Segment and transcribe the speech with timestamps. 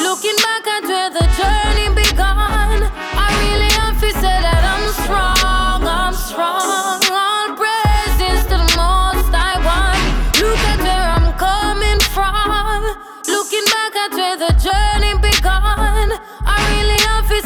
[0.00, 2.80] Looking back at where the journey began,
[3.16, 7.00] I really have to say that I'm strong, I'm strong.
[7.12, 7.48] All
[8.48, 10.00] the most I want.
[10.40, 12.82] Look at where I'm coming from.
[13.26, 16.08] Looking back at where the journey began,
[16.46, 16.98] I really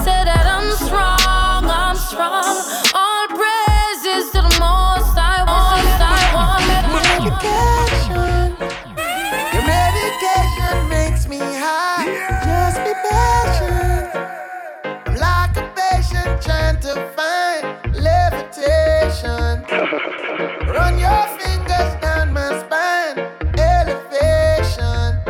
[0.05, 3.21] that I'm strong, I'm strong.
[16.43, 17.62] Trying to find
[17.95, 19.62] levitation.
[20.74, 23.18] Run your fingers down my spine,
[23.59, 25.23] elevation.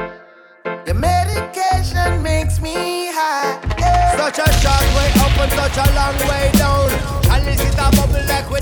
[0.86, 3.60] Your medication makes me high.
[4.16, 6.91] Such a short way up and such a long way down.
[7.30, 8.61] And this is a bubble like where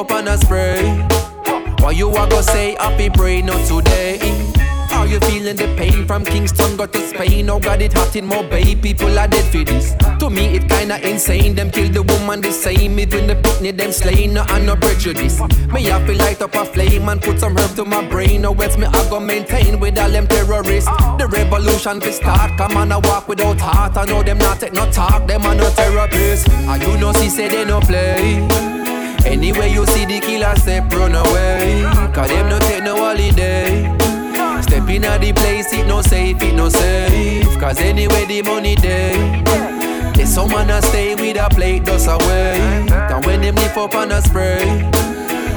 [0.00, 0.82] up and a spray.
[1.80, 4.18] Why you a go say happy pray not today?
[4.92, 7.50] Are you feeling the pain from Kingston got to Spain?
[7.50, 8.74] Oh God, it hot in bay.
[8.74, 9.94] People are dead for this.
[10.18, 11.54] To me, it kinda insane.
[11.54, 12.98] Them kill the woman the same.
[12.98, 14.34] Even the picnic them slain.
[14.34, 15.38] No, and no prejudice.
[15.72, 18.44] Me have to light up a flame and put some herb to my brain.
[18.46, 20.90] Or else me I go maintain with all them terrorists.
[21.18, 22.56] The revolution fi start.
[22.56, 23.96] Come on, I walk without heart.
[23.98, 25.26] I know them not take no talk.
[25.26, 26.48] Them are no therapists.
[26.48, 28.69] And you know, she say they no play.
[29.30, 31.82] Anyway, you see the killer step, run away.
[32.12, 33.84] Cause them no take no holiday.
[34.62, 37.58] Step in the place, it no safe, it no safe.
[37.58, 39.42] Cause anyway, the money day.
[40.14, 42.60] There's someone that stay with a plate, just away.
[42.90, 44.66] And when them lift up and a spray.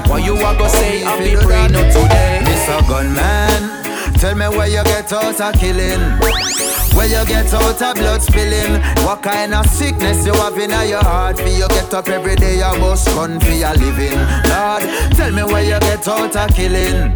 [0.08, 2.40] Why you a go say, I'll be pray not today.
[2.44, 2.88] Mr.
[2.88, 6.73] Gunman, tell me where you get out of killing.
[6.96, 8.82] Where you get out of blood spilling.
[9.06, 11.38] What kind of sickness you have in your heart?
[11.38, 14.18] For you get up every day, you must run for your living.
[14.50, 14.84] Lord,
[15.16, 17.16] tell me where you get out of killing.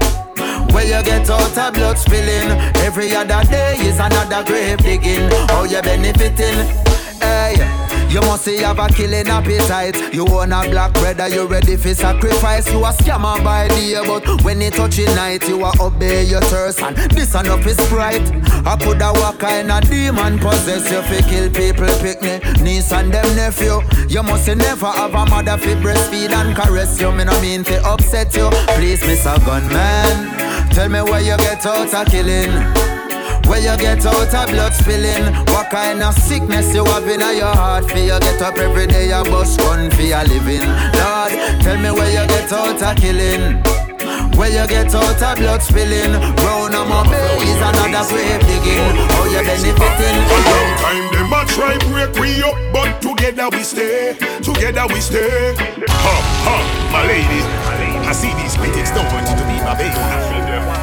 [0.74, 2.50] Where you get out of blood spilling.
[2.84, 5.30] Every other day is another grave digging.
[5.48, 6.66] How you benefiting?
[7.22, 7.56] Hey,
[8.10, 10.14] you must see have a killing appetite.
[10.14, 12.72] You want a black brother, you ready for sacrifice.
[12.72, 16.82] You a scammer by day, but when it touching night, you a obey your thirst
[16.82, 18.22] and this enough is pride.
[18.66, 23.14] I coulda walk in a demon possess you fi kill people, pick me niece and
[23.14, 23.82] them nephew.
[24.08, 27.12] You must never have a mother fi breastfeed and caress you.
[27.12, 28.50] Me no mean fi upset you.
[28.76, 29.38] Please, Mr.
[29.46, 32.87] Gunman, tell me where you get out of killing.
[33.48, 37.56] Where you get out of blood spilling What kind of sickness you have in your
[37.56, 37.90] heart?
[37.90, 40.68] For you get up every day and bust gun for your living.
[41.00, 41.32] Lord,
[41.64, 43.64] tell me where you get out of killing.
[44.36, 46.12] Where you get out of blood spilling.
[46.44, 47.08] Round on my
[47.40, 48.84] is another grave digging.
[49.16, 50.18] How you benefiting?
[50.28, 55.00] A long time them a try break we up But together we stay Together we
[55.00, 55.56] stay.
[55.88, 56.56] Ha ha
[56.92, 57.42] my lady.
[58.06, 59.96] I see these critics don't want you to be my baby.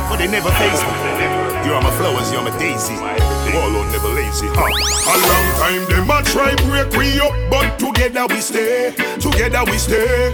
[0.08, 2.96] But they never face me you're my flowers, you're my daisy.
[2.96, 4.68] Wall never lazy, huh?
[5.10, 8.94] A long time them a try break we up, but together we stay.
[9.20, 10.32] Together we stay.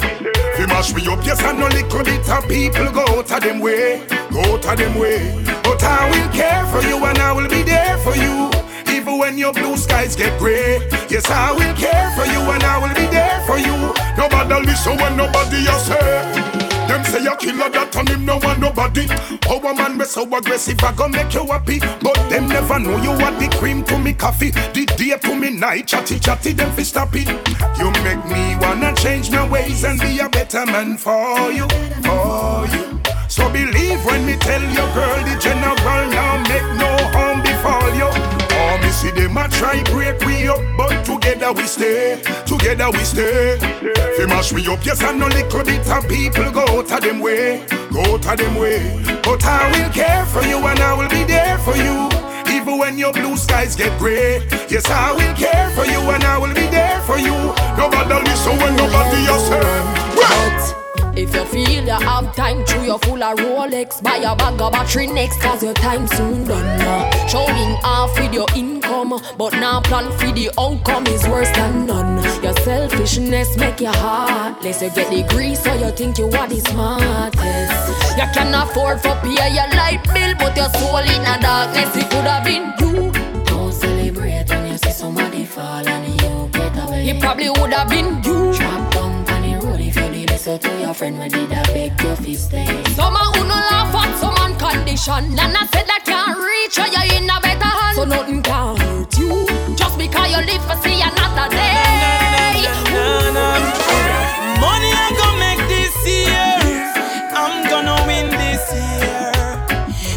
[0.59, 4.07] We mash we up, yes, I know little bit of people go to them way,
[4.31, 5.33] go to them way.
[5.63, 8.51] But I will care for you and I will be there for you.
[8.95, 10.79] Even when your blue skies get gray,
[11.09, 13.95] yes, I will care for you and I will be there for you.
[14.17, 16.70] Nobody listen when nobody else say.
[16.91, 19.07] Them say a killer that on him no want nobody.
[19.47, 21.79] How a man be so aggressive, I gon' make you happy.
[21.79, 25.51] But them never know you are the cream to me coffee, the day to me
[25.51, 25.87] night.
[25.87, 27.29] Chatty chatty, them fi stop it.
[27.79, 31.69] You make me wanna change my ways and be a better man for you,
[32.03, 32.99] for you.
[33.29, 36.90] So believe when me tell your girl the general now make no
[38.93, 43.59] see them a try break we up, but together we stay, together we stay.
[44.17, 47.65] They mash we up, yes, I know little bit of people go to them way,
[47.93, 48.81] go to them way.
[49.23, 52.09] But I will care for you and I will be there for you.
[52.55, 56.39] Even when your blue skies get gray, yes, I will care for you and I
[56.39, 57.35] will be there for you.
[57.77, 60.80] Nobody listen when nobody else say.
[61.17, 64.73] If you feel you have time, through your full of Rolex, buy a bag of
[64.73, 67.29] battery next, cause your time soon done.
[67.29, 72.23] Showing off with your income, but now plan for the outcome is worse than none.
[72.43, 74.83] Your selfishness make you heartless.
[74.83, 78.17] You get the grease, so you think you are the smartest.
[78.17, 82.11] You can afford for pay your light bill, but your soul in the darkness, it
[82.11, 83.11] could have been you.
[83.45, 87.09] Don't celebrate when you see somebody fall and you get away.
[87.11, 88.30] It probably would have been you.
[90.91, 92.67] Your friend when did I beg your fist stay?
[92.99, 96.89] Some who no laugh at some man condition And I said that can't reach or
[96.91, 97.95] you're in a better hand.
[97.95, 99.47] So nothing can hurt you.
[99.77, 101.79] Just because you live for see another day.
[102.91, 103.47] Na, na, na,
[104.59, 106.59] Money I gonna make this year.
[107.39, 109.31] I'm gonna win this year.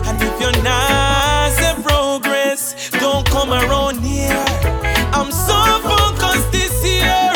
[0.10, 4.46] And if you're not a progress Don't come around here.
[5.14, 7.30] I'm so focused this year.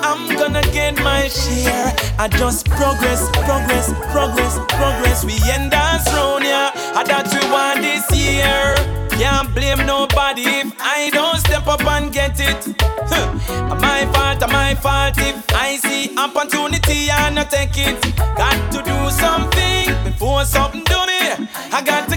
[0.00, 5.24] I'm gonna get my share I just progress, progress, progress, progress.
[5.24, 6.70] We end us round, yeah.
[6.94, 8.74] I that we want this year.
[9.18, 12.74] Can't blame nobody if I don't step up and get it.
[13.10, 13.76] Huh.
[13.76, 18.00] My fault, my fault if I see opportunity and I take it.
[18.36, 21.48] Got to do something before something do me.
[21.72, 22.08] I got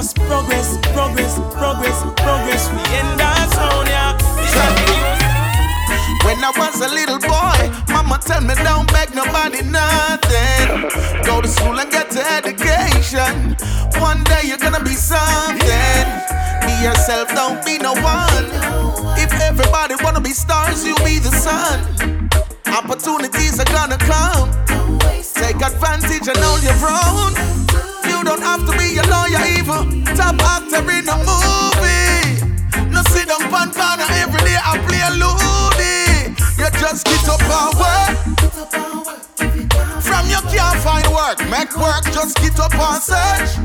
[0.00, 2.70] just progress, progress, progress, progress.
[2.72, 4.16] We end us round here.
[6.24, 7.60] When I was a little boy,
[7.92, 10.88] mama tell me don't beg nobody nothing.
[11.24, 13.56] Go to school and get an education.
[14.00, 16.06] One day you're gonna be something.
[16.64, 18.46] Be yourself, don't be no one.
[19.20, 22.30] If everybody wanna be stars, you'll be the sun.
[22.72, 24.48] Opportunities are gonna come.
[25.34, 27.59] Take advantage and hold your own.
[28.30, 32.38] Don't have to be a lawyer, even top actor in a movie.
[32.86, 36.38] No sit down one corner every day I play a loony.
[36.54, 38.14] You just get up and work.
[40.06, 43.58] From you can't find work, make work, just get up and search.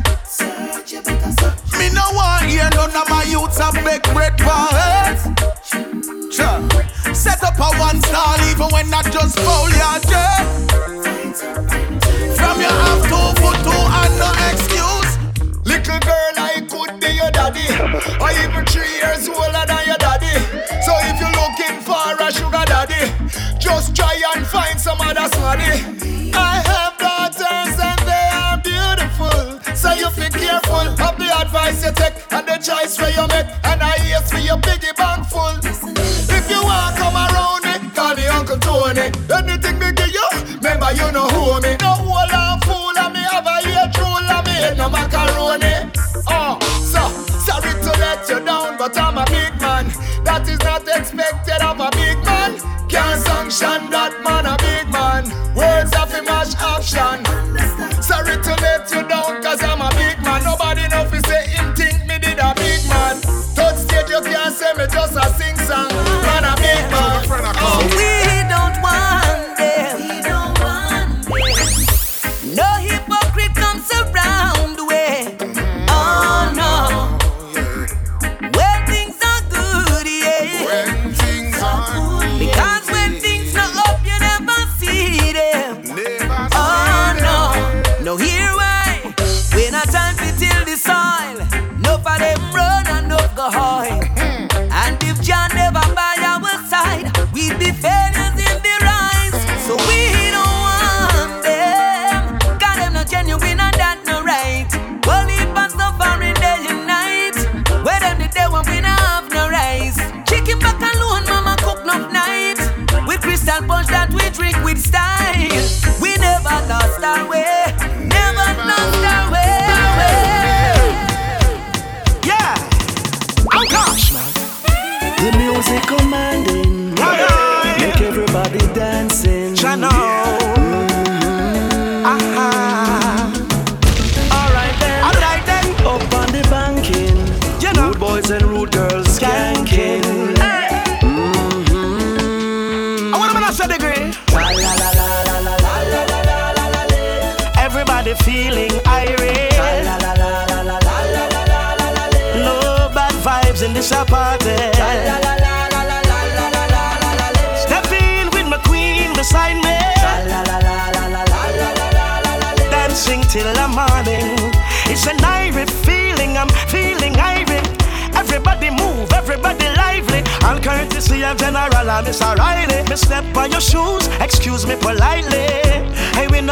[1.78, 4.66] Me no want hear none of my youths a beg bread for.
[6.34, 7.14] Sure.
[7.14, 10.42] Set up a one stall even when not just foul your dirt.
[12.36, 13.25] From you have two
[18.56, 20.36] or three years older than your daddy.
[20.82, 23.12] So if you're looking for a sugar daddy,
[23.60, 26.32] just try and find some other smarty.
[26.34, 26.65] I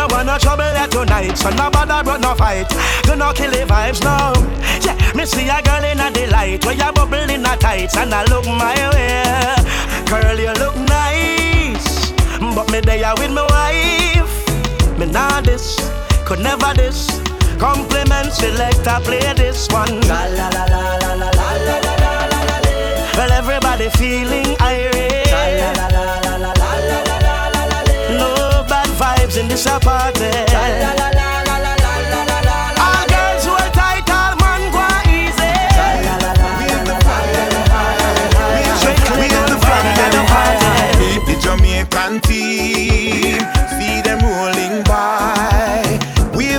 [0.08, 2.68] no want no trouble here tonight, so no bother but no fight.
[3.04, 4.34] Do not kill the vibes now.
[4.82, 8.14] Yeah, me see a girl in a delight where you bubble in a tights and
[8.14, 9.24] I look my way.
[10.08, 12.12] Girl, you look nice,
[12.56, 15.00] but me there with my wife.
[15.00, 15.80] Me nah this,
[16.26, 17.08] could never this.
[17.60, 20.02] Compliment selector, play this one.
[20.02, 22.64] La la la la la la la la la la.
[23.16, 25.13] Well, everybody feeling irate.
[29.54, 29.70] Of
[40.12, 41.20] the party.
[41.26, 43.40] The Jamaican team,
[43.78, 46.00] see them rolling by.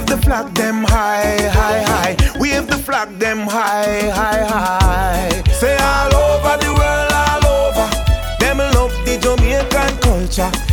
[0.07, 2.15] The flag them high, high, high.
[2.15, 5.43] The flag them high, high, high.
[5.51, 7.89] Say all over the world, all over.
[8.39, 10.64] Them love the Jamaican culture.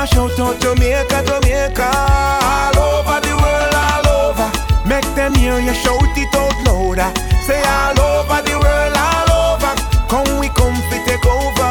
[0.00, 1.90] Them a shout out Jamaica, Jamaica.
[2.40, 4.48] All over the world, all over.
[4.88, 7.12] Make them hear you shout it out louder.
[7.44, 9.74] Say all over the world, all over.
[10.08, 11.68] Come we come fi take over.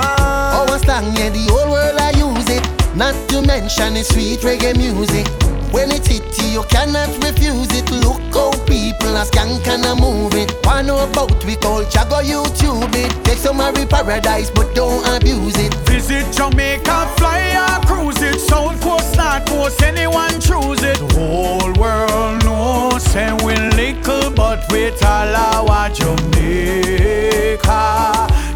[0.62, 2.62] Our slang, yeah, the whole world I use it.
[2.96, 5.26] Not to mention the sweet reggae music.
[5.74, 7.90] When it hit you, you cannot refuse it.
[7.90, 10.54] Look how people are skank and a move it.
[10.64, 13.12] Wanna know about we culture, go YouTube it.
[13.26, 15.74] Take some of paradise, but don't abuse it.
[15.90, 18.40] Visit Jamaica, fly or cruise it.
[18.40, 21.00] South coast, north coast, anyone choose it.
[21.00, 27.68] The whole world knows, and we little, but we all our Jamaica,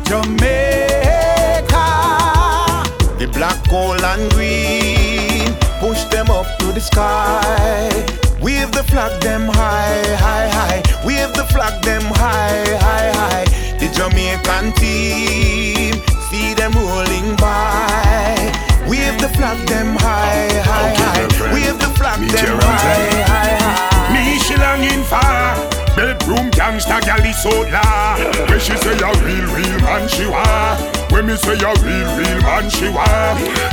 [0.05, 1.87] Jamaica.
[3.17, 5.02] The black, gold, and green.
[6.43, 7.89] Up to the sky.
[8.41, 10.83] Wave the flag them high, high, high.
[11.05, 13.45] Wave the flag them high, high, high.
[13.79, 15.93] The Jamaican team,
[16.29, 18.51] see them rolling by.
[18.89, 21.53] Wave the flag them high, high, Okay, high.
[21.53, 23.92] Wave the flag Meet them high, high, high.
[24.13, 25.19] Me she longing for
[25.95, 28.17] Bedroom gangsta gal is so la
[28.47, 30.77] When she say a real real man she wa.
[31.09, 33.05] When me say a real real man she wa.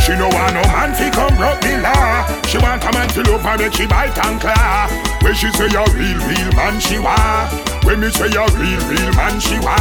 [0.05, 3.23] She no want no man fi come broke the law She want a man to
[3.23, 4.89] love her make she bite and claw.
[5.23, 7.49] When she say a real real man she wa.
[7.91, 9.75] When me say a real, real man, she wa.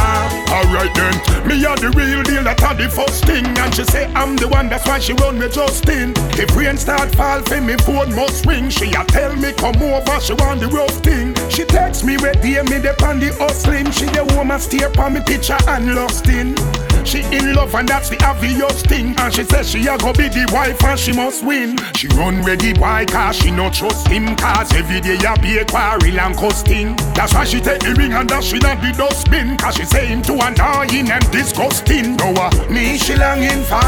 [0.50, 1.14] Alright then,
[1.46, 3.46] me a the real deal, that a the first thing.
[3.46, 6.14] And she say I'm the one, that's why she run me Justin.
[6.34, 8.68] If rain start fall, for me phone must ring.
[8.68, 11.34] She a tell me come over, she want the rough thing.
[11.50, 13.90] She text me where dear me the on the hustling.
[13.90, 16.56] She the woman stare on me picture and lost in.
[17.04, 19.14] She in love and that's the obvious thing.
[19.18, 21.78] And she says she a go be the wife and she must win.
[21.94, 24.36] She run ready why cause she no trust him.
[24.36, 26.96] Cause every day a be a quarrel and costing.
[27.14, 29.56] That's why she take the ring and dash in the dustbin.
[29.56, 32.16] Cause she say him too annoying and disgusting.
[32.16, 33.80] No, uh, me she longing for.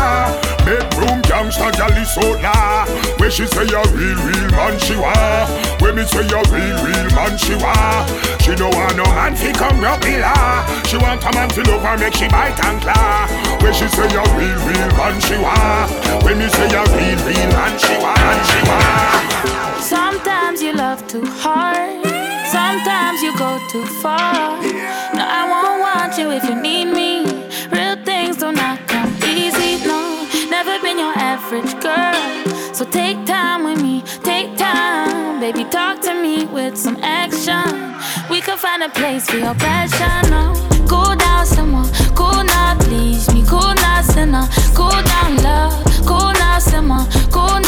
[0.64, 2.32] Bedroom gangster gal is so.
[3.18, 5.46] Where she say a real, real man she wa.
[5.82, 8.06] Where me say a real, real man she wa.
[8.38, 10.62] She don't want no man fi come rub la.
[10.86, 13.26] She want a man fi love her make she bite and claw.
[13.60, 15.90] When she say a real, real man she want.
[16.22, 19.82] When me say a real, real man she want, she want.
[19.82, 22.06] Sometimes you love too hard.
[22.46, 24.62] Sometimes you go too far.
[25.16, 27.26] No, I won't want you if you need me.
[27.72, 30.28] Real things do not come easy, no.
[30.48, 32.14] Never been your average girl.
[32.72, 33.31] So take time
[35.42, 37.66] Baby, talk to me with some action
[38.30, 40.54] We could find a place for your passion, no
[40.88, 43.42] Cool down someone, cool now, please me.
[43.48, 44.46] Cool now, sinner.
[44.74, 45.84] Cool down, love.
[46.06, 47.06] Cool now, simmer.
[47.30, 47.60] Cool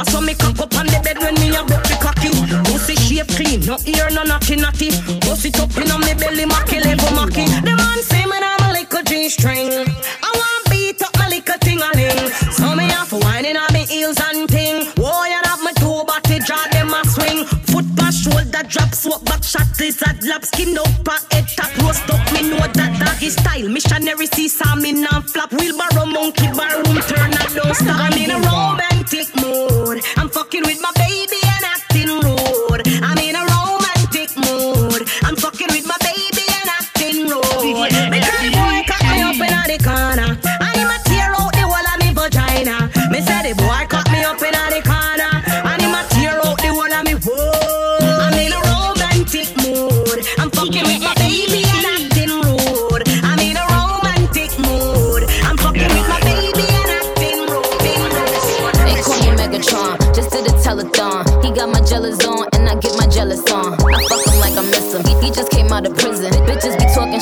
[0.00, 2.32] I saw me cock up on the bed when me a broke the cocky.
[2.72, 4.88] Pussy shape clean, no ear, no naughty naughty.
[5.20, 7.44] Pussy it up in on me belly, macky level macky.
[7.44, 9.68] The man say me I'm a little G string.
[9.68, 12.32] I want beat up my little ting a ling.
[12.48, 14.88] So me have whining on me heels and ting.
[14.96, 17.44] Whoa, you have my two body draw them a swing.
[17.68, 22.08] Foot pass shoulder drop, swap back shot lizard lap skin up and head tap roast
[22.08, 22.24] up.
[22.32, 23.68] Me know that doggy style.
[23.68, 25.52] Missionary see saw me non flap.
[25.52, 28.00] Wheelbarrow monkey bar room turn and don't stop.
[28.00, 28.89] I'm in a romantic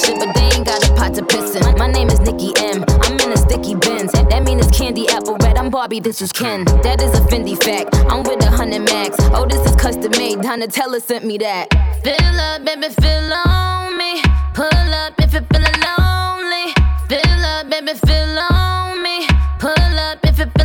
[0.08, 1.78] shit, but they ain't got a pot to piss in.
[1.78, 2.84] My name is Nikki M.
[3.02, 4.12] I'm in a sticky bins.
[4.12, 5.56] That mean it's candy apple red.
[5.58, 6.64] I'm Barbie, this is Ken.
[6.82, 7.94] That is a Fendi fact.
[8.10, 9.16] I'm with a hundred max.
[9.32, 10.38] Oh, this is custom made.
[10.38, 11.68] Donatella sent me that.
[12.02, 14.22] Fill up, baby, fill on me.
[14.54, 16.66] Pull up if you're feeling lonely.
[17.08, 19.26] Fill up, baby, fill on me.
[19.58, 20.57] Pull up if you're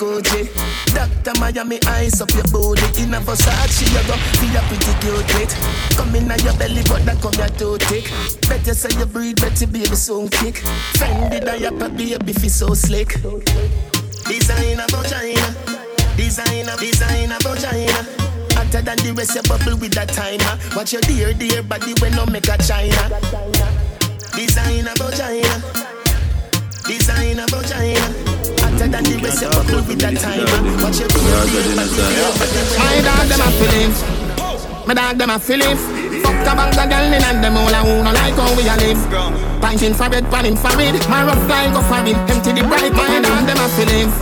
[0.00, 0.48] Gucci
[0.94, 1.38] Dr.
[1.38, 5.52] Miami ice up your booty In a Versace you go feel a pretty cute it
[5.94, 8.08] Come in your belly but that come your too thick
[8.48, 10.64] Better say you breathe better baby soon kick
[10.96, 13.20] Fendi diaper baby fi so slick
[14.24, 15.54] Designer vagina
[16.16, 18.00] Designer, designer vagina
[18.56, 20.76] Hotter than the rest, you bubble with that timer.
[20.76, 23.08] Watch your dear, dear body when no make a China.
[24.36, 25.62] Designer vagina.
[26.86, 28.29] Designer vagina.
[28.80, 30.48] Hotter than the rest, you bubble with that timer.
[30.80, 32.00] Watch your dear, dear body
[32.80, 33.98] My dog them a feelings.
[34.88, 35.84] My dog them a feelings.
[36.24, 38.64] Fuck a bag of girl in and them all a who no like how we
[38.64, 38.96] a live.
[39.60, 40.96] Pinting for bed, panning for it.
[41.12, 42.16] My rough like go for it.
[42.32, 42.96] Empty the bright.
[42.96, 44.16] My dog them a feelings.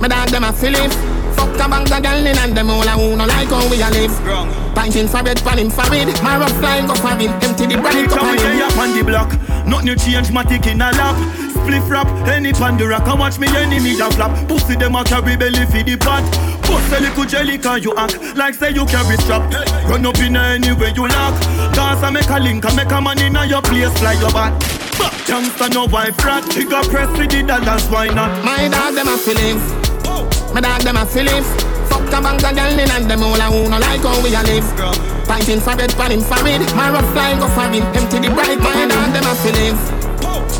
[0.00, 0.96] My dog them a feelings.
[1.36, 3.76] Fuck a bag of girl in and them all a who no like how we
[3.84, 4.16] a live.
[4.72, 6.16] Pinting for bed, panning for it.
[6.24, 7.28] My rough like go for it.
[7.44, 8.08] Empty the bright.
[8.08, 8.72] Go for Anytime we it.
[8.72, 9.30] up on the block,
[9.68, 11.45] nothing you change, my tick in a lap.
[11.66, 14.30] Spliff rap, any pan the rock, and watch me enemy a flap.
[14.46, 16.22] Pussy them a carry belly for the pot.
[16.62, 19.42] Bust a little jelly can you act like say you carry strap.
[19.90, 21.34] Run up in any way you lock.
[21.74, 24.54] Dance and make a link and make a man in your place fly your back.
[25.26, 26.46] Youngster no wife rat.
[26.70, 28.30] Got press with the dollars, why not?
[28.46, 29.66] My dog them a feelings.
[30.54, 31.50] My dog them a feelings.
[31.90, 34.30] Fuck a bang of girl in and them all a who no like how we
[34.38, 34.70] a live.
[35.26, 36.62] Fighting for bed, pan him for it.
[36.78, 37.82] My rough flying go for it.
[37.98, 38.62] Empty the bright.
[38.62, 39.95] My dog them a feelings.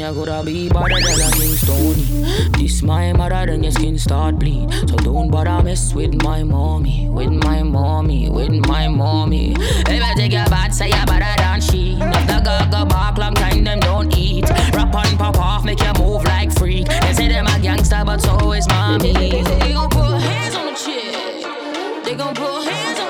[0.00, 2.52] You coulda be better than a King.
[2.52, 4.72] This my mother, then your skin start bleed.
[4.88, 9.52] So don't bother mess with my mommy, with my mommy, with my mommy.
[9.58, 11.98] If I take your bad, say you're better than she.
[12.00, 14.48] If the girl go back long time, them don't eat.
[14.72, 16.88] Rap on, pop off, make you move like freak.
[16.88, 19.12] They say them a gangster, but so is mommy.
[19.12, 22.04] They gon' put hands on the chick.
[22.06, 23.09] They gon' put hands on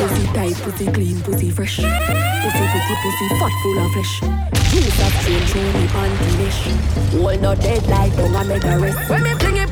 [0.00, 1.76] Pussy tight, pussy clean, pussy fresh.
[1.76, 4.20] Pussy pretty, fat, full of flesh.
[4.70, 6.60] Juice of change, show me panty dish.
[7.20, 9.10] Hold not dead like don't I make a rest.
[9.10, 9.70] When me fling it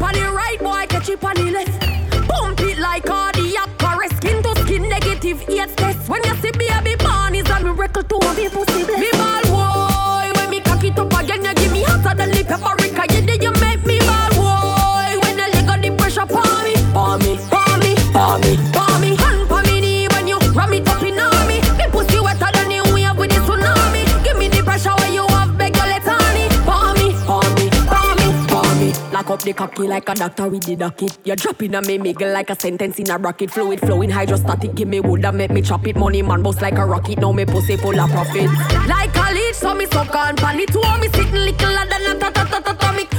[29.39, 31.19] up the cocky like a doctor with the docket.
[31.25, 33.51] You drop in a me miggle like a sentence in a bracket.
[33.51, 34.75] Fluid flowing hydrostatic.
[34.75, 35.97] Give me wood and make me chop it.
[35.97, 37.19] Money man boss like a rocket.
[37.19, 38.51] Now me pussy full of profit.
[38.89, 40.69] Like a leech, so me suck on pan it.
[40.73, 42.45] Two me sitting little than a ta ta.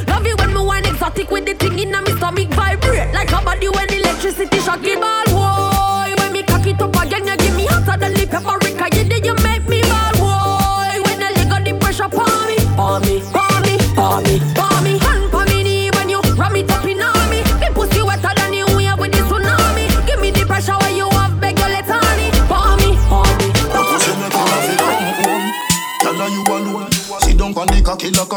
[0.07, 2.49] Love you when me wine exotic with the thing in a me stomach.
[2.49, 5.25] Vibrate like a body when electricity shock it ball.
[5.25, 8.19] Boy, when me cock it up again, you give me hotter than the.
[8.95, 10.11] You did you make me ball.
[10.19, 13.21] Boy, when I leg on the pressure, palm me, palm me,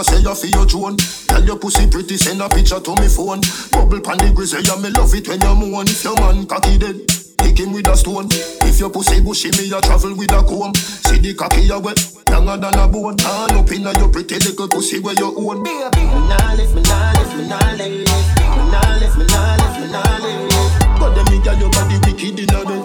[0.04, 0.96] the cocky like I say you feel your drone.
[1.28, 3.40] Tell your pussy pretty, send a picture to me phone.
[3.70, 5.86] Bubble pan the grizzly, yeah, me love it when you moan.
[5.86, 6.96] If your man cocky dead,
[7.42, 8.28] hit him with a stone.
[8.66, 10.74] If your pussy bushy, me a travel with a comb.
[10.74, 13.16] See the cocky a wet, younger than a bone.
[13.16, 15.62] Turn up inna your pretty little pussy where you own.
[15.62, 18.10] Me nah lift, me nah lift, me nah lift.
[18.10, 20.98] Me nah lift, me nah lift, me nah lift.
[20.98, 22.82] But them me girl your body wicked inna bed.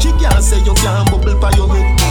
[0.00, 2.01] She can't say you can't bubble pa your head.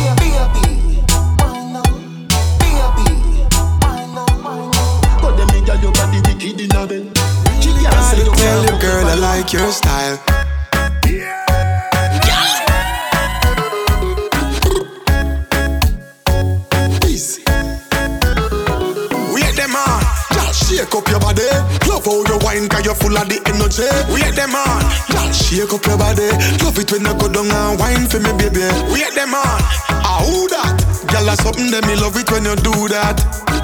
[5.82, 7.17] Your body wicked inna bed.
[7.62, 10.17] She can't say you Tell can't you, girl, I like your style.
[17.08, 17.44] Easy.
[19.34, 20.02] Wait them on.
[20.34, 21.48] Just shake up your body.
[21.88, 23.88] Love how you wine, cause you're full of the energy.
[24.12, 24.82] Wait them on.
[25.12, 26.30] Just shake up your body.
[26.63, 28.65] Love it when you go down and wine for me, baby.
[28.91, 29.60] Wait them on.
[30.04, 30.76] Ah, who that?
[31.12, 33.17] Girl, that's something that me love it when you do that.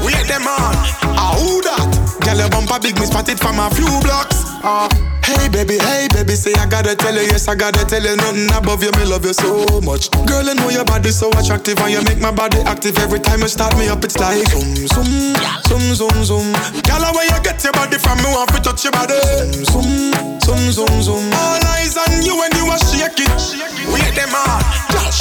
[0.03, 0.73] Wait them on.
[1.17, 1.96] Ah, who that?
[2.23, 4.43] Girl, your bumper big, me spot it from a few blocks.
[4.63, 4.89] Ah,
[5.27, 8.47] Hey baby, hey baby, say I gotta tell you, yes I gotta tell you, nothing
[8.56, 10.08] above you, me love you so much.
[10.25, 13.41] Girl, I know your body so attractive and you make my body active every time
[13.41, 14.03] you start me up.
[14.06, 15.36] It's like zoom zoom,
[15.67, 16.47] zoom zoom zoom.
[16.88, 18.17] Girl, where you get your body from?
[18.23, 19.19] Me want to touch your body.
[19.67, 20.95] Zoom zoom zoom zoom.
[21.03, 21.23] zoom.
[21.36, 23.36] All eyes on you when you are shake it.
[23.91, 24.63] Wait them girl,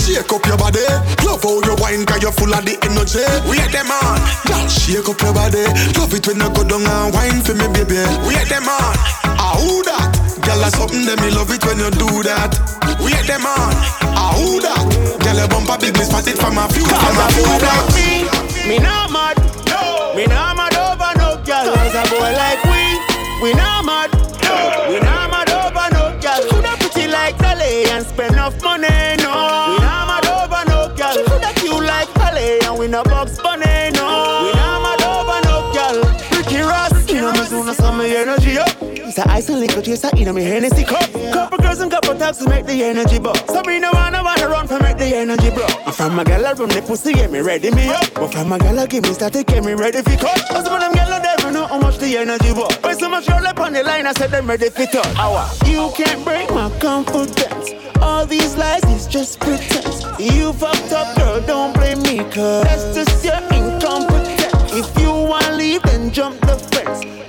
[0.06, 0.86] shake up your body.
[1.26, 3.26] Love how you wine, cause you're full of the energy.
[3.50, 5.66] We Wait them on, girl, shake up your body.
[5.98, 7.98] Love it when you go down and wine for me, baby.
[8.22, 8.94] We Wait them on,
[9.26, 10.14] ah who that?
[10.46, 12.54] Girl, that's something that me love it when you do that.
[13.02, 13.74] We Wait them on,
[14.14, 14.78] ah who that?
[15.26, 16.86] Girl, your bumper big, me spot it from a few.
[16.86, 18.10] From a few like me,
[18.70, 19.36] me not mad.
[19.66, 21.66] No, me not mad over no girl.
[21.74, 22.82] Cause a boy like we,
[23.42, 24.10] we not mad.
[24.46, 24.54] No,
[24.86, 26.40] we not mad over no girl.
[26.46, 29.18] Coulda pretty like Dolly and spend enough money.
[29.18, 29.25] No,
[39.06, 41.08] It's a ice and liquor chaser in me Hennessy cup.
[41.32, 43.38] Couple girls and couple talks to make the energy buzz.
[43.46, 45.64] Sabrina wanna wanna run for make the energy bro.
[45.86, 48.12] I'm from a gal I run the pussy get me ready me up.
[48.14, 50.42] But from a gal I give me static get me ready for cut.
[50.48, 52.76] Cause some of them gal never know how much the energy buzz.
[52.82, 54.86] When so much girl up on the line I said them ready for.
[55.16, 55.46] Hour.
[55.66, 57.70] You can't break my confidence.
[58.02, 60.02] All these lies is just pretense.
[60.18, 64.72] You fucked up, girl, don't blame me, cause that's just your incompetence.
[64.72, 67.25] If you wanna leave, then jump the fence.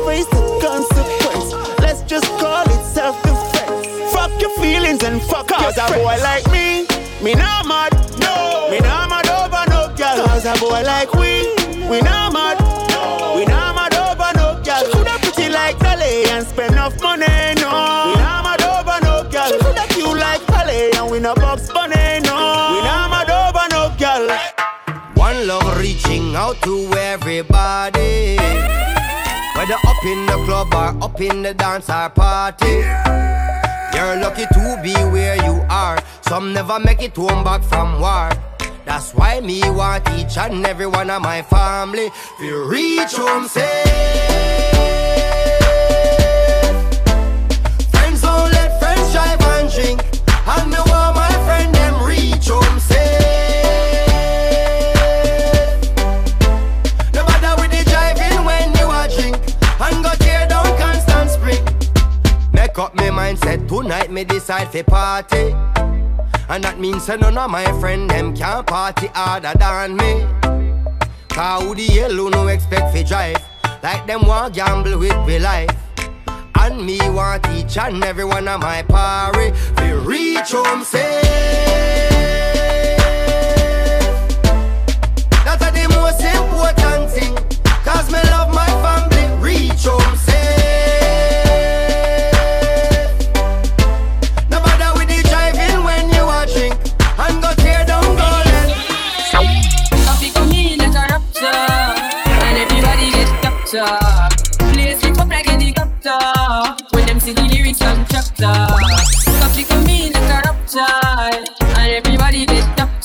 [0.00, 1.78] You must face the consequence.
[1.80, 4.12] Let's just call it self-defense.
[4.12, 6.86] Fuck your feelings and fuck Cause a boy like me,
[7.22, 7.92] me not mad.
[8.18, 10.26] No, me not mad over no girl.
[10.26, 11.44] Cause a boy like we,
[11.88, 12.58] we not mad.
[12.90, 14.84] No, we not mad over no girl.
[14.84, 17.26] She coulda pretty like Dolly and spend enough money.
[17.60, 17.68] No,
[18.08, 19.48] we not mad over no girl.
[19.48, 22.20] She coulda cute like Dolly and we no box bunny.
[22.24, 24.28] No, we not mad over no girl.
[25.14, 28.38] One love reaching out to everybody.
[29.60, 32.80] Whether up in the club or up in the dance or party.
[33.94, 36.02] You're lucky to be where you are.
[36.22, 38.30] Some never make it home back from war.
[38.86, 43.66] That's why me want each and every one of my family to reach home safe.
[47.90, 50.00] Friends don't let friends drive and drink.
[50.46, 52.89] And me want my friend them reach home safe.
[62.90, 65.54] Up me mindset tonight, me decide for party.
[66.48, 70.26] And that means that none of my friend them can party harder than me.
[71.28, 73.36] Cause who the hell who no expect fi drive?
[73.82, 75.70] Like them want gamble with me life.
[76.58, 81.22] And me want each and every one of my party fi reach home safe.
[85.44, 87.34] That's the most important thing.
[87.84, 90.59] Cause me love my family, reach home safe.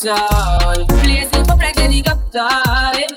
[0.05, 2.47] Place lift up like helicopter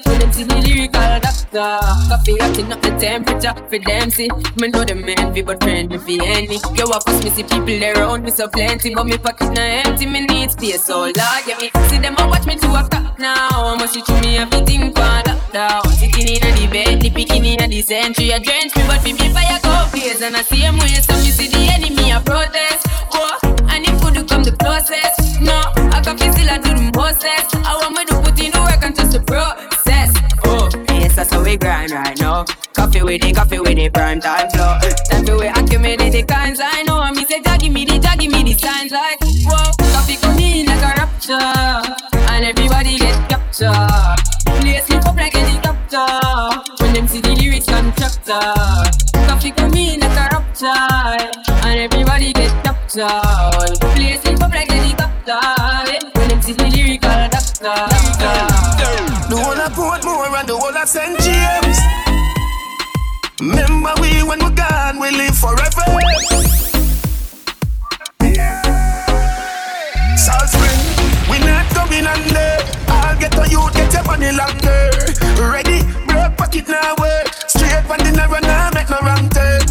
[0.07, 1.85] When them see the lyrical doctor.
[2.09, 4.31] Coffee rocking up the temperature for them see.
[4.57, 6.57] Me know them envy but friend me fi any.
[6.73, 10.07] Yo of course me see people around me so plenty But me pocket na empty.
[10.07, 11.69] Me need space so Lord yeah me.
[11.89, 13.77] See them a watch me to a clock now.
[13.77, 17.83] Must see through me everything for lockdown Sitting in the bed, the picking in the
[17.83, 18.33] century.
[18.33, 21.13] I drench me but me be fire go blaze And I see him way so
[21.21, 22.87] me see the enemy a protest.
[23.13, 23.37] Oh,
[23.69, 25.61] and if could come the closest No,
[25.99, 28.61] I can feel still I do the mostest I want me to put in the
[28.63, 30.15] work and just the process.
[30.45, 32.45] Oh, yes that's how we grind right now.
[32.73, 34.79] Coffee with it, coffee with it, prime time flow.
[35.11, 38.45] Time for we accumulate the kinds I know Me say, give me the, give me
[38.47, 38.93] the signs.
[38.93, 41.35] Like Whoa, coffee come in like a rapture.
[42.31, 44.23] And everybody get captured.
[44.63, 46.79] Place lift up like a helicopter.
[46.79, 48.39] When them see the lyrics on chapter
[49.27, 50.79] Coffee come in like a rapture.
[51.67, 53.75] And everybody get captured.
[53.99, 55.58] Place lift up like helicopter
[56.49, 57.77] Them see the lyrical doctor
[59.29, 61.21] The whole of Portmore and the whole of St.
[61.21, 61.79] James.
[63.41, 65.85] Remember we when we're gone, we live forever.
[70.49, 70.81] Spring,
[71.29, 72.57] we not going under.
[72.89, 74.91] I'll get to you, get your money longer.
[75.53, 77.28] Ready, broke pocket now work.
[77.89, 79.65] When the narrow now make no wrong turn.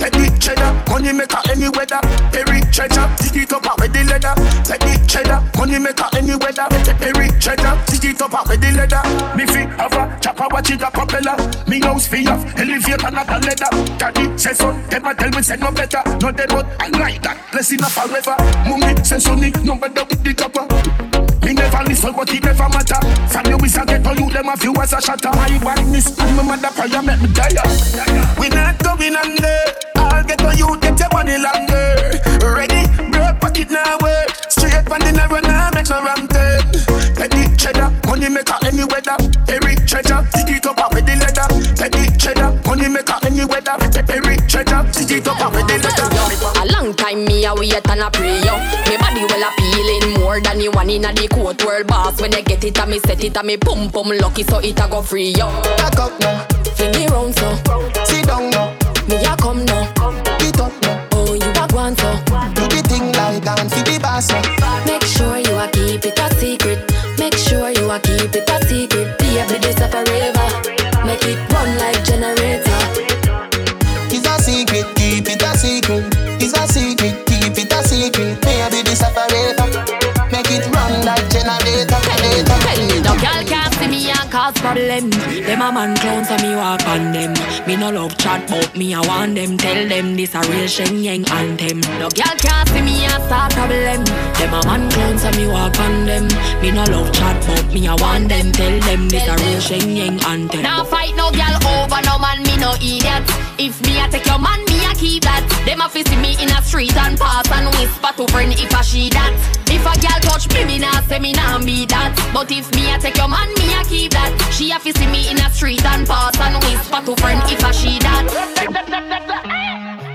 [0.00, 2.00] Take the cheddar, money maker any weather.
[2.32, 4.32] Perry treasure, dig it up out with the leather.
[4.64, 6.64] Take the cheddar, money maker any weather.
[6.96, 9.02] Perry cheddar, see it up out with the leather.
[9.36, 11.36] Me fi have a chopper, watch it a propeller.
[11.68, 13.70] Me house fi have elevator, not a leather.
[14.00, 16.02] Daddy say so, them a tell me say no better.
[16.24, 18.36] No dead but I like that, blessing a forever.
[18.64, 21.27] Mummy say sonny, no better with the copper.
[21.48, 23.00] Me never listen, but it never matter.
[23.32, 25.32] From the whistle get to you, them a few as a shatter.
[25.32, 27.56] My witness and my mother prayer make me die.
[28.36, 29.56] We not going under.
[29.96, 32.20] I'll get to you, get your money longer.
[32.44, 34.28] Ready, broke pocket now work.
[34.52, 36.60] Straight from the narrow now, make no ram turn.
[37.16, 39.16] Petty cheddar, money maker any weather.
[39.48, 41.48] Every treasure, stick it up with the leather.
[41.80, 43.80] Petty cheddar, money maker any weather.
[44.12, 46.12] Every treasure, stick it up with the leather.
[46.60, 48.44] A long time me a wait and a pray
[50.58, 52.20] than the one inna the court world boss.
[52.20, 54.78] When I get it, I me set it, I me pum pum lucky so it
[54.80, 55.46] a go free yo.
[55.78, 57.54] Back up now, fling it round so.
[58.04, 58.76] Sit down now,
[59.08, 59.87] me a come now.
[84.88, 85.37] Problem.
[85.48, 87.32] Them a man clowns and me walk on them.
[87.66, 89.56] Me no love chat but me I want them.
[89.56, 91.80] Tell them this a real Shenyeng anthem.
[91.98, 94.04] No girl can't see me and start problem.
[94.36, 96.28] Them a man clowns and me walk on them.
[96.60, 98.52] Me no love chat but me I want them.
[98.52, 100.60] Tell them this a real Shenyeng anthem.
[100.60, 103.24] Now fight no girl over no man me no idiot.
[103.56, 105.48] If me I take your man me I keep that.
[105.64, 108.74] Them a fi see me in a street and pass and whisper to friend if
[108.76, 109.32] I she that.
[109.72, 112.12] If a girl touch me me nah say me nah be that.
[112.34, 114.28] But if me I take your man me I keep that.
[114.52, 117.64] She a fi see me in a street and pass and whisper to friend if
[117.64, 118.26] I she that.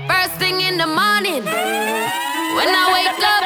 [0.08, 1.44] First thing in the morning,
[2.56, 3.44] when I wake up,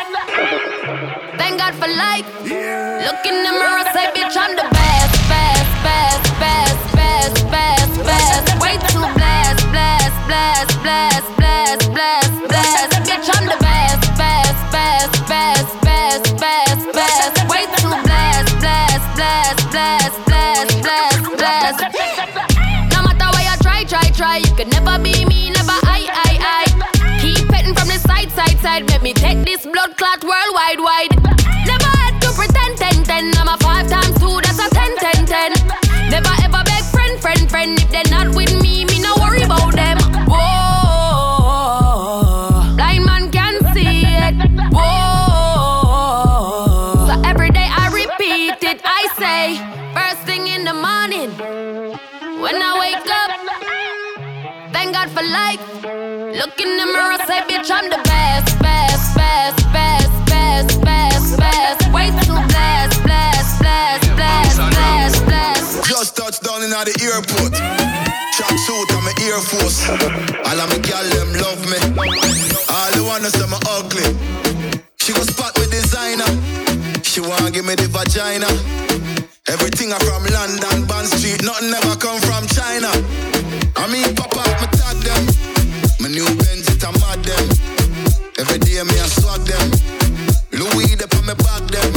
[1.39, 2.27] thank God for life.
[2.45, 8.47] Look in the mirror, say bitch I'm the best, best, best, best, best, best, best.
[8.63, 12.97] Way too blessed, blessed, blessed, blessed, blessed, blessed, blessed.
[13.07, 13.68] Bitch I'm the best,
[24.39, 27.21] you can never be me, never I, I, I.
[27.21, 28.89] Keep petting from the side, side, side.
[28.91, 31.38] Let me take this blood clot worldwide, wide.
[54.93, 55.61] Thank God for life.
[55.85, 61.93] Look in the mirror, say, bitch, I'm the best, best, best, best, best, best, best.
[61.93, 65.85] Way too blessed, blessed, blessed, blessed, blessed, blessed.
[65.89, 67.55] Just touched down in the airport.
[68.37, 69.89] Track suit and my Air Force.
[69.89, 71.79] All of my gal them love me.
[72.71, 74.07] All the wanna say me ugly.
[74.97, 76.31] She go spot with designer.
[77.03, 78.49] She wanna give me the vagina.
[79.49, 81.43] Everything I from London, Bond Street.
[81.43, 82.93] Nothing ever come from China.
[83.79, 84.15] I mean,
[88.79, 89.67] day me I swag them.
[90.53, 91.91] Louis, they on me back them.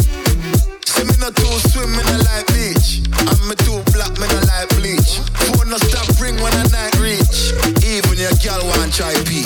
[0.85, 3.05] See me not too swim, me not like beach.
[3.13, 5.21] I'm me too black, me not like bleach.
[5.45, 7.53] Phone no stop ring when the night reach.
[7.85, 9.40] Even your girl want try peace.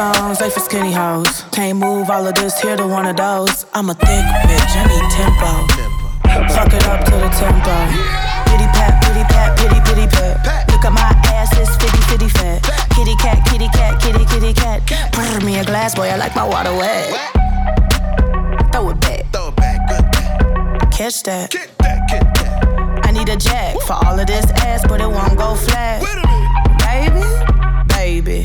[0.00, 1.44] Songs, they for skinny hoes.
[1.52, 3.66] Can't move all of this here to one of those.
[3.74, 5.50] I'm a thick bitch, I need tempo.
[6.54, 7.76] Fuck it up to the tempo.
[8.48, 10.70] Pity pat, pity pat, pity pity pat.
[10.72, 12.64] Look at my ass, it's fitty fitty fat.
[12.96, 14.80] Kitty cat, kitty cat, kitty kitty cat.
[15.12, 17.10] Pour me a glass, boy, I like my water wet.
[18.72, 19.26] Throw it back.
[19.32, 20.92] Throw it back, good.
[20.92, 21.50] Catch that.
[21.50, 23.06] Get that, get that.
[23.06, 26.00] I need a jack for all of this ass, but it won't go flat.
[26.88, 27.20] Baby,
[27.94, 28.44] baby,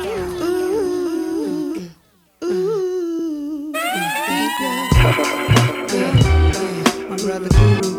[5.01, 5.41] brother
[7.25, 7.90] rather and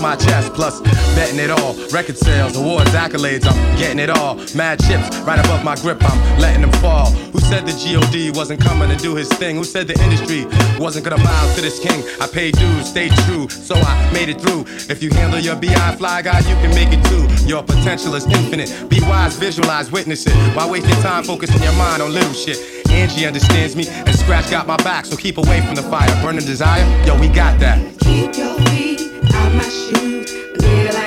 [0.00, 0.80] my chest, plus
[1.14, 1.74] betting it all.
[1.92, 4.36] Record sales, awards, accolades, I'm getting it all.
[4.54, 7.10] Mad chips right above my grip, I'm letting them fall.
[7.32, 9.56] Who said the GOD wasn't coming to do his thing?
[9.56, 10.46] Who said the industry
[10.78, 12.02] wasn't gonna bow to this king?
[12.20, 14.64] I paid dues, stayed true, so I made it through.
[14.88, 17.26] If you handle your BI fly guy, you can make it too.
[17.46, 18.88] Your potential is infinite.
[18.88, 20.34] Be wise, visualize, witness it.
[20.56, 22.58] Why waste your time focusing your mind on little shit?
[22.90, 26.10] Angie understands me, and Scratch got my back, so keep away from the fire.
[26.22, 27.78] Burning desire, yo, we got that.
[28.00, 28.89] Keep your feet
[29.48, 30.34] my shoes.
[30.94, 30.99] A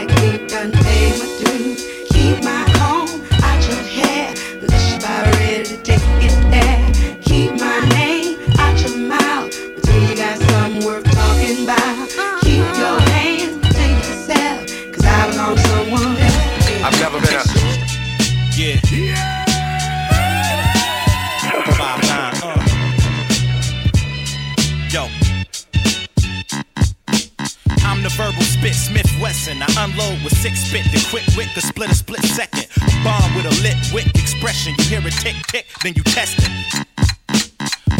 [35.84, 36.50] then you test it.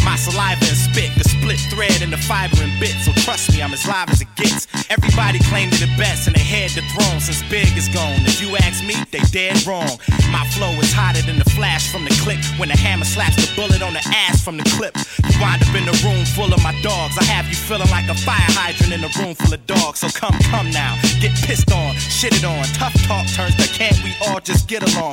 [0.04, 2.96] My saliva and spit, the split thread and the fiber and bit.
[3.04, 4.68] So trust me, I'm as live as it gets.
[4.90, 8.20] Everybody claim they the best and they had the throne since Big is gone.
[8.24, 10.00] If you ask me, they dead wrong.
[10.32, 12.40] My flow is hotter than the flash from the click.
[12.56, 14.96] When the hammer slaps the bullet on the ass from the clip.
[15.28, 17.18] You wind up in a room full of my dogs.
[17.20, 20.00] I have you feeling like a fire hydrant in a room full of dogs.
[20.00, 22.64] So come, come now, get pissed on, shitted on.
[22.80, 25.13] Tough talk turns to can't we all just get along?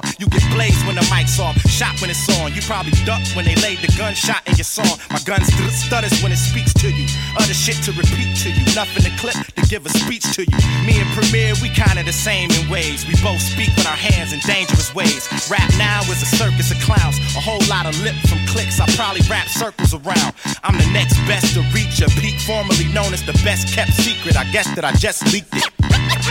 [0.61, 2.53] Blazed when the mic's off, shot when it's on.
[2.53, 4.93] You probably duck when they laid the gunshot in your song.
[5.09, 7.09] My gun st- stutters when it speaks to you.
[7.41, 8.69] Other shit to repeat to you.
[8.77, 10.59] Nothing to clip to give a speech to you.
[10.85, 13.09] Me and Premier, we kinda the same in ways.
[13.09, 15.25] We both speak with our hands in dangerous ways.
[15.49, 17.17] Rap now is a circus of clowns.
[17.33, 18.85] A whole lot of lip from clicks.
[18.85, 20.37] I probably wrap circles around.
[20.61, 24.37] I'm the next best to reach a peak, formerly known as the best kept secret.
[24.37, 25.80] I guess that I just leaked it.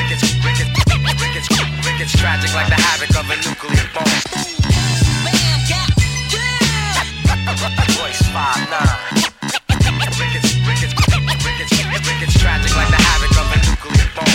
[0.10, 0.74] Rickets, rickets,
[1.22, 1.46] rickets,
[1.86, 4.10] rickets, tragic like the havoc of a nuclear bomb.
[7.94, 8.90] Royce five nine.
[10.18, 11.78] Rickets, rickets, rickets,
[12.10, 14.34] rickets, tragic like the havoc of a nuclear bomb.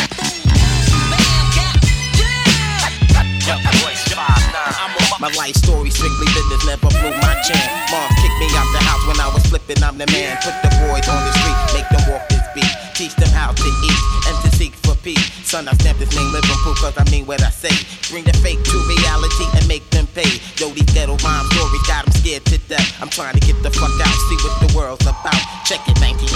[3.82, 4.78] Royce five nine.
[5.18, 7.66] My life story strictly business, never blew my chain.
[7.90, 10.38] Mom kicked me out the house when I was flipping, I'm the man.
[10.38, 12.70] Put the boys on the street, make them walk this beat.
[12.94, 13.98] Teach them how to eat
[14.30, 15.33] and to seek for peace.
[15.44, 17.72] Son, I stamped this name Liverpool cause I mean what I say.
[18.08, 20.40] Bring the fake to reality and make them pay.
[20.56, 22.96] Yo, these ghetto rhyme stories got them scared to death.
[23.00, 25.36] I'm trying to get the fuck out, see what the world's about.
[25.68, 26.32] Check it, 1986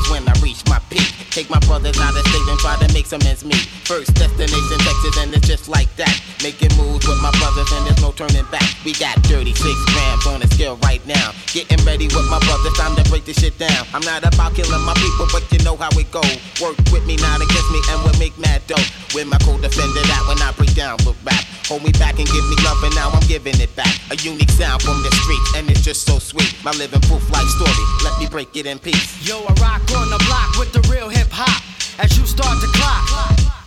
[0.00, 1.04] is when I reach my peak.
[1.36, 3.60] Take my brothers out of state and try to make some ends meet.
[3.84, 6.16] First destination Texas and it's just like that.
[6.42, 8.64] Making moves with my brothers and there's no turning back.
[8.88, 9.52] We got 36
[9.92, 11.36] grams on the scale right now.
[11.52, 13.84] Getting ready with my brothers, time to break this shit down.
[13.92, 16.24] I'm not about killing my people, but you know how it go.
[16.64, 18.80] Work with me, not against me, and we'll make mad dough.
[19.12, 21.44] With my co-defender that when I break down with rap.
[21.68, 23.92] Hold me back and give me love, and now I'm giving it back.
[24.10, 26.54] A unique sound from the street, and it's just so sweet.
[26.62, 29.26] My living proof life story, let me break it in peace.
[29.26, 31.62] Yo, I rock on the block with the real hip hop.
[31.98, 33.08] As you start to clock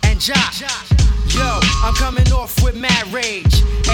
[0.04, 0.54] and jock.
[1.28, 3.62] Yo, I'm coming off with mad rage.
[3.84, 3.92] 18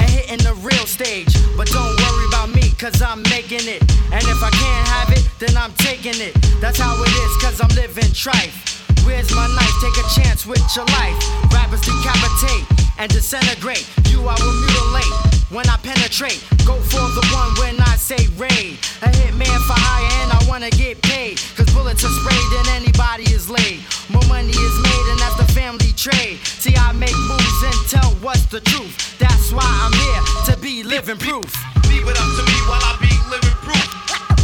[0.00, 1.34] and hitting the real stage.
[1.56, 3.82] But don't worry about me, cause I'm making it.
[4.12, 6.34] And if I can't have it, then I'm taking it.
[6.60, 8.77] That's how it is, cause I'm living trife.
[9.08, 9.72] Where's my knife?
[9.80, 11.16] Take a chance with your life.
[11.48, 12.68] Rappers decapitate
[13.00, 13.88] and disintegrate.
[14.12, 15.14] You I will mutilate
[15.48, 16.44] when I penetrate.
[16.68, 18.76] Go for the one when I say raid.
[19.00, 21.40] A hitman for hire and I wanna get paid.
[21.56, 23.80] Cause bullets are sprayed and anybody is laid.
[24.12, 26.36] More money is made and that's the family trade.
[26.44, 28.92] See, I make moves and tell what's the truth.
[29.18, 31.48] That's why I'm here to be living proof.
[31.88, 33.88] Leave it up to me while I be living proof.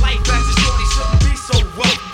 [0.00, 2.13] Life as a shorty shouldn't be so rough.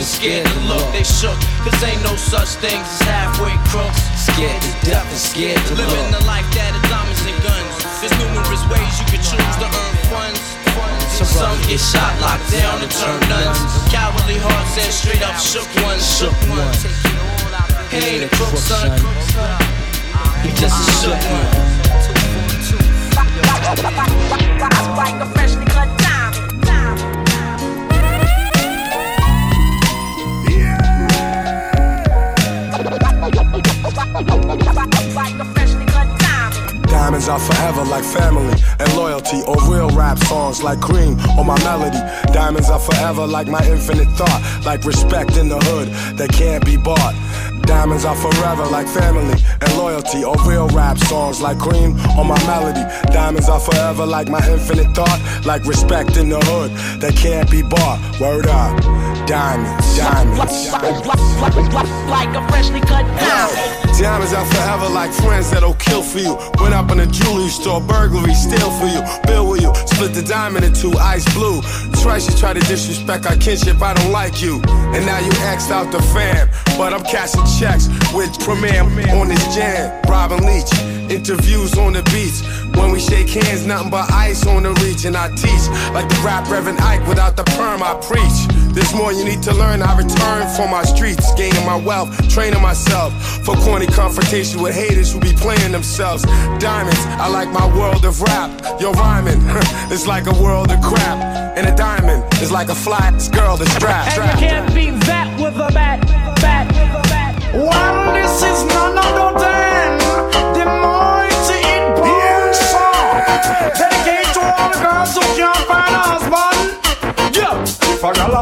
[0.00, 0.80] and scared to look.
[0.96, 1.36] They shook.
[1.60, 4.00] Cause ain't no such things as halfway crooks.
[4.16, 5.92] Scared to death and scared to look.
[5.92, 7.84] Living the life that that is diamonds and guns.
[8.00, 10.40] There's numerous ways you can choose to earn funds.
[11.20, 13.60] Some get shot, locked down, and turn nuns.
[13.92, 16.00] Cowardly hearts and straight up shook ones.
[16.00, 16.80] Shook ones.
[17.92, 18.96] He ain't a crook, son.
[20.40, 21.70] He just a shook one.
[35.14, 35.49] Like a.
[37.10, 41.58] Diamonds are forever like family and loyalty, or real rap songs like cream or my
[41.64, 41.98] melody.
[42.32, 46.76] Diamonds are forever like my infinite thought, like respect in the hood that can't be
[46.76, 47.16] bought.
[47.62, 52.38] Diamonds are forever like family and loyalty, or real rap songs like cream or my
[52.46, 52.84] melody.
[53.12, 57.62] Diamonds are forever like my infinite thought, like respect in the hood that can't be
[57.62, 57.98] bought.
[58.20, 58.80] Word up,
[59.26, 60.70] diamonds, diamonds.
[60.70, 63.80] Like a freshly cut diamond.
[63.98, 66.34] Diamonds are forever like friends that'll kill for you.
[66.58, 69.00] Went up in a jewelry store, burglary, steal for you.
[69.26, 71.62] Bill with you, split the diamond in two, ice blue.
[72.02, 74.60] Twice you try to disrespect our kinship, I don't like you.
[74.94, 76.48] And now you axed out the fam.
[76.76, 78.82] But I'm cashing checks with Premier
[79.16, 80.00] on his jam.
[80.08, 80.72] Robin Leach,
[81.10, 82.40] interviews on the beats.
[82.76, 85.04] When we shake hands, nothing but ice on the reach.
[85.04, 88.38] And I teach like the rap Reverend Ike without the perm, I preach.
[88.74, 89.82] There's more you need to learn.
[89.82, 93.12] I return for my streets, gaining my wealth, training myself
[93.44, 96.22] for corny confrontation with haters who be playing themselves.
[96.58, 98.80] Diamonds, I like my world of rap.
[98.80, 99.40] Your rhyming,
[99.92, 101.18] it's like a world of crap.
[101.56, 104.18] And a diamond is like a fly girl that's strapped.
[104.18, 106.00] And you can't beat that with a bat,
[106.40, 107.10] bat, with.
[107.52, 109.69] Well, this is none other than the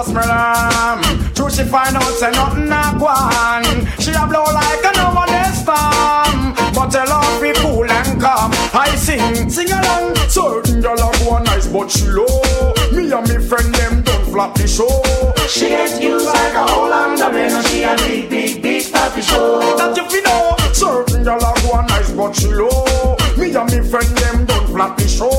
[0.00, 3.64] if a girl lost me lamb, true she find out say nothing a go on.
[3.98, 8.50] She a blow like a nowadays storm, but her be cool and calm.
[8.74, 10.16] I sing, sing along.
[10.28, 12.26] Certain girl a go nice, but she low.
[12.92, 15.02] Me and me friend them don't flop the show.
[15.48, 17.50] She gets used like a whole underwear.
[17.50, 19.60] No, she a big, big, big papi show.
[19.76, 20.56] That you fi know.
[20.72, 23.16] Certain girl a go nice, but she low.
[23.48, 25.32] Me and me friend them don't flop the show.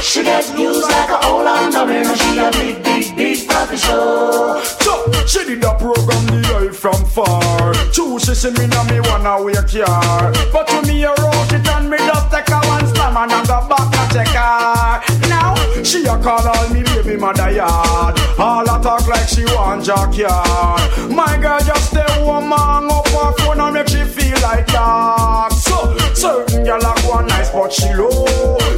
[0.00, 2.04] She gets used like a whole underwear.
[2.04, 4.62] No, she a big, big, big papi show.
[4.80, 7.74] So, she did a program the eye from far.
[7.92, 10.32] Two she see me now me wanna wake her.
[10.50, 13.44] But to me a wrote it and me just take her one stand and I
[13.44, 15.28] go back and check her.
[15.28, 15.52] Now,
[15.84, 18.16] she a call all me baby mother yard.
[18.38, 21.12] All a talk like she want jackyard.
[21.12, 25.52] My girl just stay home hang up her phone and make she feel like that.
[25.52, 28.10] So, certain girl a go nice but she low.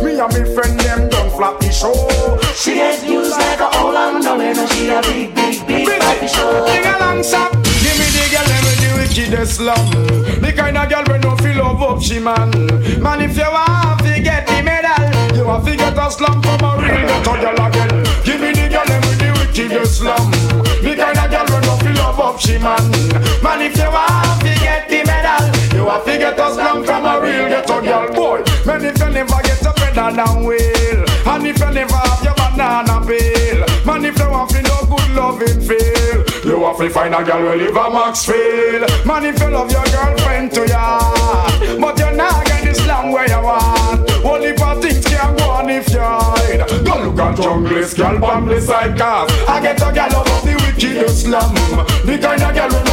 [0.02, 1.92] Me and me friend them don't flap the show.
[2.56, 4.54] She gets used like a whole underwear.
[4.54, 6.64] No, she a big, big, big papi show.
[6.66, 7.52] Sing along, stop.
[7.52, 9.84] Give me the girl, me the wickedest slum.
[10.40, 12.48] The kind of girl we no feel love up she man.
[13.02, 16.64] Man, if you want to get the medal, you have to get a slum from
[16.64, 17.92] a real ghetto girl again.
[18.24, 20.30] Give me the girl, let me the wickedest slum.
[20.80, 22.88] The kind of girl we no feel love up she man.
[23.44, 24.41] Man, if you want
[25.82, 28.12] you to get a slum from a real ghetto girl.
[28.12, 32.24] Boy, man, if you never get a better than whale, and if you never have
[32.24, 36.90] your banana peel, man, if you want to no good loving feel, you have to
[36.90, 39.06] find a girl who live a Maxfield.
[39.06, 41.00] Man, if you love your girlfriend to ya,
[41.80, 44.10] but you're not get this slam where you want.
[44.24, 46.68] Only for things can't go on if you hide.
[46.84, 49.30] Go look at junglist, girl, the side cars.
[49.48, 51.54] I get a girl out of the wickedest slum.
[52.06, 52.91] The kind of girl who feel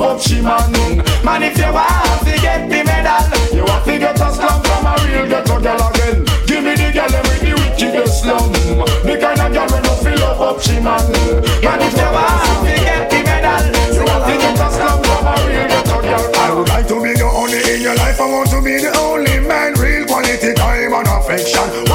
[0.00, 1.42] love up she man.
[1.42, 4.94] If you want to get the medal, you have to get a slum from a
[5.04, 6.24] real ghetto girl again.
[6.46, 8.52] Give me the girl with the wickedest slum.
[9.04, 11.04] The kind of girl who no feel love up she man.
[11.60, 15.26] Man, if you want to get the medal, you have to get a slum from
[15.28, 16.32] a real ghetto girl.
[16.36, 18.20] I would like to be the only in your life.
[18.20, 21.89] I want to be the only man, real quality time and affection.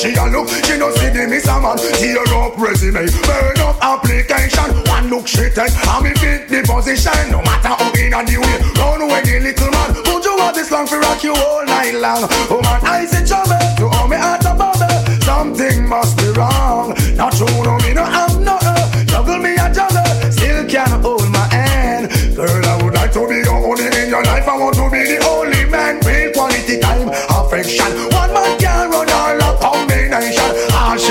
[0.00, 1.76] She a look, she no see the miss a man.
[1.76, 4.72] Tear up resume, burn up application.
[4.88, 7.28] One look she take, and me fit the position.
[7.28, 9.92] No matter how in a the way, run away the little man.
[10.08, 12.24] Would you want this long for rock you all night long?
[12.48, 14.88] Oh man, I say trouble, you owe me heart a bubble.
[15.20, 16.96] Something must be wrong.
[17.14, 18.56] Not true, no me no have no.
[18.56, 22.08] Uh, juggle me a juggle, still can't hold my hand.
[22.34, 24.48] Girl, I would like to be the only in your life.
[24.48, 26.00] I want to be the only man.
[26.00, 28.09] Real quality time, affection.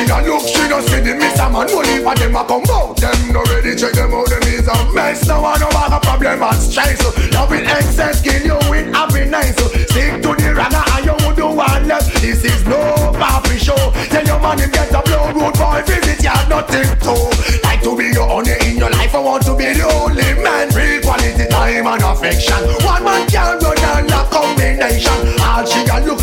[0.09, 1.69] A look, she no see the miss a man.
[1.69, 2.97] Only for them a come out.
[2.97, 4.25] Them no ready, check them out.
[4.29, 5.27] Them is a mess.
[5.27, 6.97] No one no have a problem and stress.
[7.33, 9.53] Love in excess, kill you with happiness.
[9.89, 12.09] Stick to the ragga and you would do one less.
[12.21, 12.79] This is no
[13.21, 13.77] papi show.
[14.09, 17.13] Tell your man him get a blow road boy visit ya nothing to.
[17.61, 19.13] Like to be your only in your life.
[19.13, 20.73] I want to be the only man.
[20.73, 22.57] Real quality time and affection.
[22.81, 25.37] One man can run on a combination.
[25.37, 26.17] All she a look,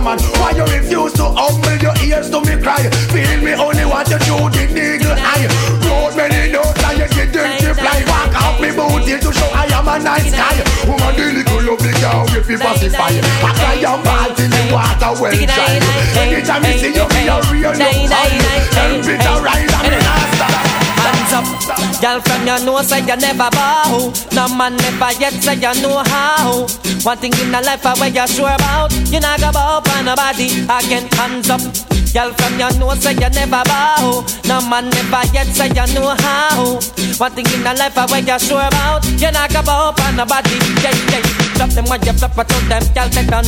[0.00, 0.18] man.
[0.40, 2.88] Why you refuse to humble your ears to me cry?
[3.12, 5.46] Feel me only want to shoot the eagle eye.
[5.84, 8.00] Road many notes and you dirty fly.
[8.08, 10.56] Walk off me booty to show I am a nice guy.
[10.88, 13.12] Woman, the little love the girl if you pacify.
[13.12, 15.78] I cry and fall till the water well dry.
[16.16, 18.08] Anytime you see you, be a real love.
[18.72, 20.54] Temperature rise and me not stop.
[21.00, 24.12] Hands up, girl from your nose say you never bow.
[24.32, 26.66] No man never yet say you know how.
[27.02, 28.92] One thing in the life I where you sure about.
[29.12, 31.06] You not go bow for nobody again.
[31.12, 31.60] Hands up,
[32.12, 34.24] girl from your nose say you never bow.
[34.46, 36.80] No man never yet say you know how.
[37.18, 39.04] One thing in the life I where you sure about.
[39.20, 40.56] You not go bow for nobody.
[40.82, 41.50] Yeah, yeah.
[41.60, 43.44] Drop them when you flip it to them, girl take down.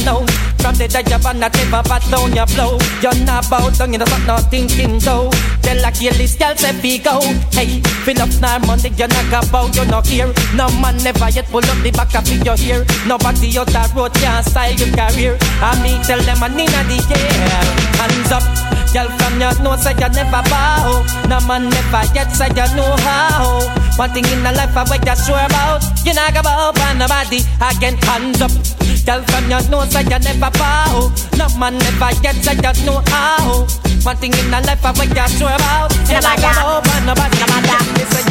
[0.62, 2.78] From the day you're on the of a down your blow.
[3.00, 5.30] You're not bout down, you know not thinking so.
[5.62, 7.20] Tell like kill this girl say we go.
[7.50, 10.26] Hey, fill up now money, you're not about, you're not here.
[10.58, 12.82] No man never yet pull up the back of your hair.
[13.06, 15.38] Nobody out that road can style your career.
[15.62, 17.62] I me tell them I need the air.
[18.02, 18.44] Hands up,
[18.90, 21.06] girl from your nose say you never bow.
[21.30, 23.62] No man never yet say you know how.
[23.96, 25.86] One thing in the life I what you sure about.
[26.02, 27.94] You not go bow for nobody again.
[28.02, 28.52] Hands up,
[29.06, 31.14] girl from your nose say you never bow.
[31.38, 33.70] No man never yet say you know how.
[34.02, 35.94] One thing in the life I what you sure about.
[36.10, 37.42] You not go bow for nobody.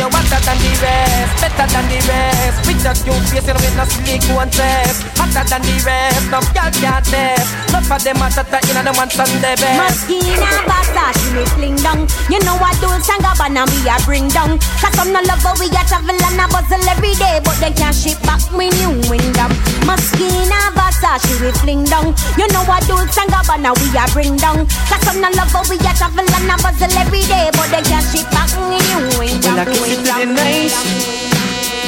[0.02, 2.58] They say you better than the rest, better than the rest.
[2.66, 5.06] With your cute face, you know with no slick one test.
[5.14, 7.50] Hotter than the rest, no girl can't test.
[7.70, 10.10] Not for them at that, you know them want some the best.
[10.10, 12.10] Moschino, Versace, me fling down.
[12.34, 14.58] You know what Dolce and Gabbana me a bring down.
[14.82, 17.70] Cause some no love how we a travel and a bustle every day, but they
[17.70, 19.54] can't ship back me new wingdom.
[19.86, 22.18] Moschino, Versace, we fling down.
[22.42, 24.66] You know what Dolce and Gabbana we a bring down.
[24.90, 27.86] Cause some no love how we a travel and a bustle every day, but they
[27.86, 29.62] can't ship back me new wingdom.
[29.94, 30.78] It to nice.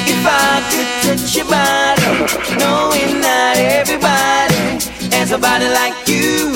[0.06, 2.04] If I could touch your body,
[2.60, 4.62] knowing not everybody
[5.16, 6.52] has a body like you.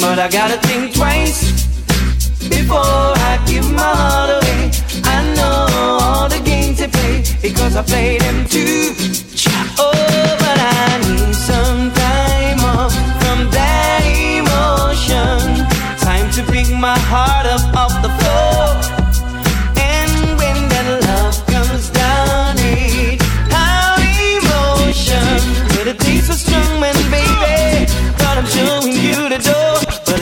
[0.00, 1.68] But I gotta think twice
[2.48, 4.70] before I give my heart away.
[5.04, 8.94] I know all the games they play because I play them too.
[9.78, 9.92] Oh,
[10.40, 14.02] but I need some time off from that
[14.40, 15.66] emotion.
[15.98, 18.69] Time to pick my heart up off the floor.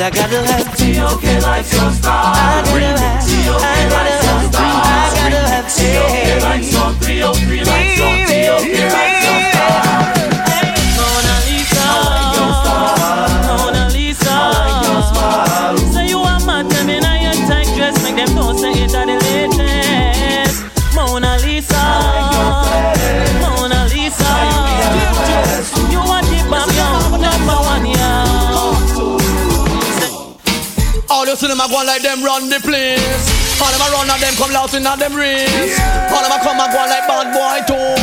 [0.01, 1.41] I gotta have T.O.K.
[1.41, 2.15] lights your star.
[2.15, 6.41] I gotta have, I gotta have, I gotta have T.O.K.
[6.41, 8.79] lights on 303 lights on T.O.K.
[8.79, 9.08] your oh
[31.39, 32.99] see them a go like them run the place.
[33.63, 35.79] All them a run and them come loud in them race.
[36.11, 37.95] All them a come and go like bad boy too.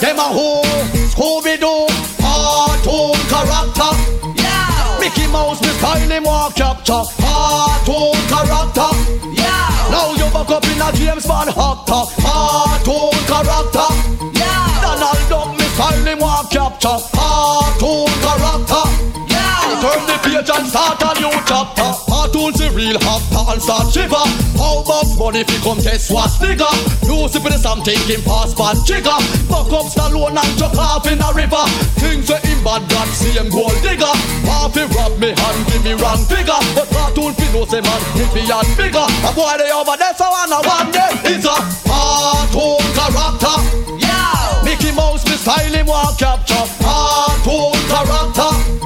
[0.00, 0.64] Them a who?
[1.12, 1.84] Scooby Doo.
[2.16, 3.92] Cartoon character.
[4.40, 4.96] Yeah.
[4.96, 6.56] Mickey Mouse, me style him walk.
[6.56, 8.90] Cartoon character.
[9.36, 9.92] Yeah.
[9.92, 12.04] Now you back up in a James Bond actor.
[12.16, 13.88] Cartoon character.
[14.32, 14.80] Yeah.
[14.80, 16.48] Donald Duck, me style him walk.
[16.48, 18.84] Cartoon character.
[19.28, 19.84] Yeah.
[19.84, 22.09] Turn the page and start a new chapter.
[22.40, 24.24] Cartoons the real actor and start shiver.
[24.56, 26.72] How much money if you come test what's bigger?
[27.04, 29.12] Lucy for the Sam taking fast pan trigger.
[29.44, 31.60] Fuck up Stallone and chuck off in a river.
[32.00, 34.08] Things say him bad see him gold digger.
[34.48, 36.56] Half he rob me hand give me wrong figure.
[36.72, 39.04] But cartoon fi know say man if he and bigger.
[39.04, 43.56] A boy they over there so I know one day is a cartoon character.
[44.00, 44.64] Yeah.
[44.64, 46.64] Mickey Mouse me style him want capture.
[46.80, 48.80] Cartoon character.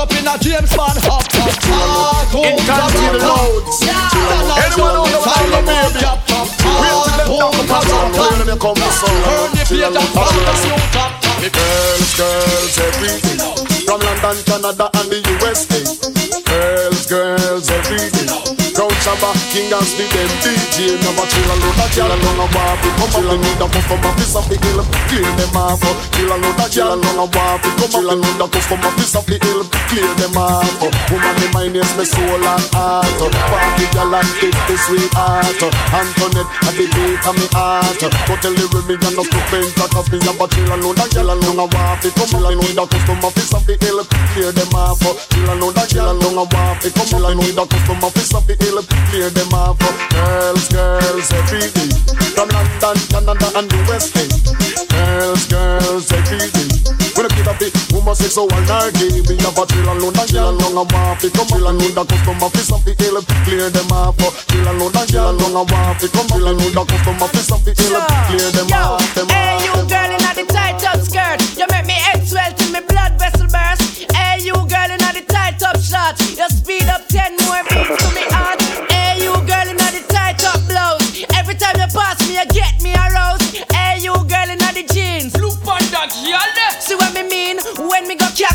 [0.00, 2.88] Up in a James Bond hop ah, top.
[3.84, 4.64] Yeah.
[4.64, 6.00] Anyone knows ah, how to baby?
[6.80, 9.20] We'll them down the pass on when they come to sound.
[9.28, 11.30] Turn the page and start a new chapter.
[11.40, 13.40] The girls, girls, everything
[13.84, 15.80] From London, Canada and the USA
[16.44, 18.39] Girls, girls, everything Crown
[19.10, 20.06] Shabba, King and Steve,
[20.38, 23.66] DJ Never chill a load of gyal along a waffle Come up, they need a
[23.66, 25.82] custom office of the hill Clear them off.
[26.14, 29.14] Chill a load of gyal along a waffle Come up, they need a custom office
[29.18, 30.62] of the hill Clear them off.
[31.10, 33.18] Woman, the mind is my soul and heart.
[33.50, 35.58] Party gyal and take the sweetheart
[35.90, 37.98] Antoinette, at the beat of me heart.
[37.98, 41.10] Go tell the women and not to paint Cause me a chill a load of
[41.10, 44.06] gyal along a waffle Come up, they need a custom office of the hill
[44.38, 45.02] Clear them off.
[45.02, 48.34] Chill a load of gyal along a waffle Come up, they need a custom office
[48.38, 48.78] of the hill
[49.08, 49.80] Clear them off
[50.10, 51.90] Girls, girls, every day.
[52.36, 54.32] From London, Canada and the West End.
[54.90, 56.90] Girls, girls, every day.
[57.16, 60.00] When I get up it, woman say so all night Me have a chill and
[60.00, 62.94] load and gyal along a waffle Come chill and load the custom office of the
[62.96, 63.20] hill.
[63.44, 64.16] Clear them off
[64.48, 67.52] Chill and load and gyal along a waffle Come chill and load the custom office
[67.52, 68.00] of the hill.
[68.24, 71.98] Clear them off, them Hey, you girl in the tight up skirt, you make me
[71.98, 74.08] head swell till me blood vessel burst.
[74.16, 76.48] Hey, you girl in the tight up shot, you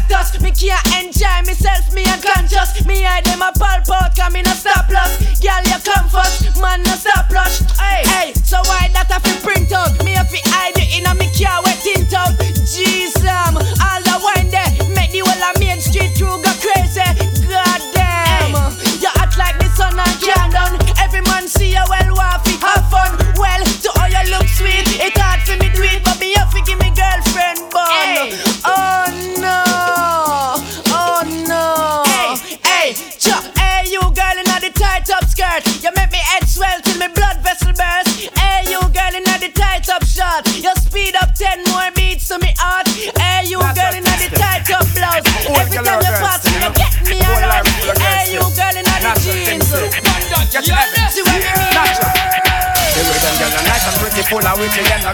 [0.07, 2.85] cactus, me can't enjoy myself, me unconscious.
[2.85, 5.39] Me I them a pulp out, come in a stop loss.
[5.39, 7.61] Girl, you come first, man, no stop rush.
[7.79, 10.03] Hey, hey, so why that I fi print out?
[10.03, 10.74] Me a fi hide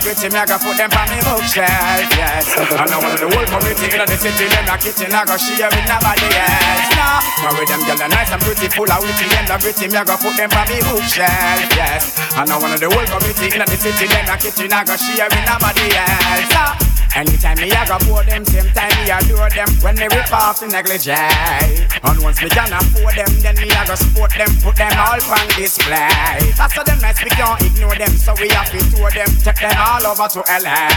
[0.01, 2.45] gritty, me I go put them on me bookshelf, yes.
[2.57, 5.37] I know one of the whole community in the city, them not kitchen, I go
[5.37, 7.09] share with nobody else, no.
[7.45, 9.97] Now with them girls are nice and pretty, full of witty, them not gritty, me
[9.97, 12.17] I go put them on me bookshelf, yes.
[12.33, 14.97] I know one of the whole community in the city, them not kitchen, I go
[14.97, 16.90] share with nobody else, no.
[17.11, 19.67] Anytime me I go pour them, same time me adore them.
[19.83, 23.83] When they rip off the negligee And once me can afford them, then me I
[23.83, 26.39] go support them Put them all on display.
[26.55, 29.75] How them nice, we can't ignore them So we have to tour them, take them
[29.75, 30.87] all over to LA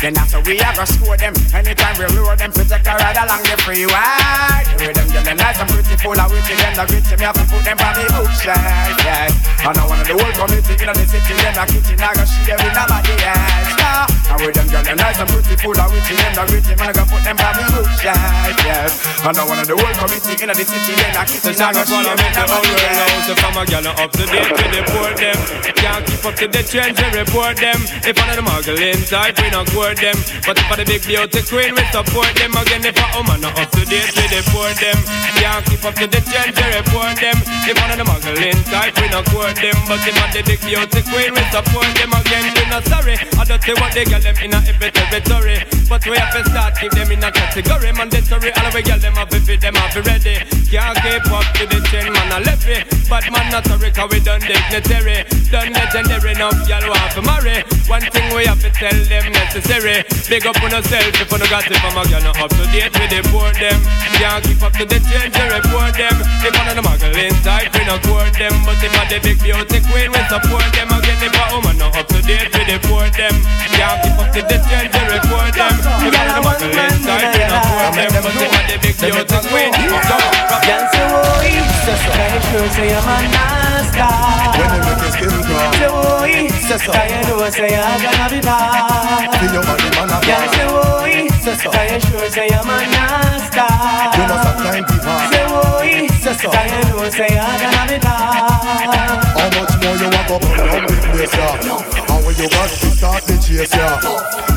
[0.00, 3.20] Then after we I go score them Anytime we lure them, to take a ride
[3.20, 4.64] along the freeway.
[4.80, 7.44] With them, them nice and pretty, full of witty Them the gritty, me have to
[7.44, 9.28] put them on me bookshelf, yeah.
[9.60, 12.56] And I of the whole community in the city Them the kitchen, I go share
[12.56, 16.32] with nobody else, nah And with them, get them nice and full of witty, them
[16.32, 18.92] the gritty, man, I go put them by me bookshelf, yes.
[19.20, 21.76] And I one of the whole committee in the city, then I kiss So now
[21.76, 24.66] go follow me to all world now So from a gal up to date we
[24.72, 25.38] deport them.
[25.76, 27.80] Can't keep up to the trends we report them.
[28.04, 30.16] If one of the muggling type we not court them.
[30.44, 32.52] But if for the big beauty queen we support them.
[32.56, 34.96] Again if a woman not up to date we deport them.
[35.40, 37.36] Can't keep up to the trends we report them.
[37.68, 39.76] If one of the muggling type we not court them.
[39.84, 42.08] But if for the big beauty queen we support them.
[42.12, 45.58] Again we not sorry I don't say what they get them in a every territory.
[45.88, 47.92] But we have to start keep them in a category.
[47.92, 50.36] Mandatory, all we get them have to them have to ready.
[50.68, 54.20] Can't keep up to the trend, man a levy But man not sorry, cause we
[54.20, 55.24] done dignitary.
[55.50, 57.64] Done legendary, now y'all want to marry.
[57.88, 60.04] One thing we have to tell them necessary.
[60.28, 62.64] Big up on yourself if you no got it from a girl not up to
[62.70, 63.80] date We deport them.
[64.20, 66.14] Can't keep up to the trend, we report them.
[66.44, 68.52] If one of the muggling type, we not court them.
[68.68, 70.92] But if a the big beauty queen, we support them.
[70.92, 73.34] Again, if woman not up to date, we deport them.
[73.74, 75.74] Can't Cause this girl to record them.
[76.02, 78.22] You gotta buckle inside to not them.
[78.22, 81.50] But they got the big beauty queen Girl say oi
[81.90, 86.48] Tired say I'm a nice guy When they make your skin crawl Say oi
[86.78, 88.30] Tired show say I'm gonna
[91.40, 91.70] Say so.
[91.70, 93.64] Cause you sure say you're man nasty.
[94.20, 95.16] You know some time people.
[95.32, 96.08] Say oi.
[96.20, 96.50] Say so.
[96.50, 99.24] Cause you know say you're gonna be bad.
[99.34, 102.12] How much more you want to burn down the place, yeah?
[102.12, 103.96] And when you got to start the chase, yeah?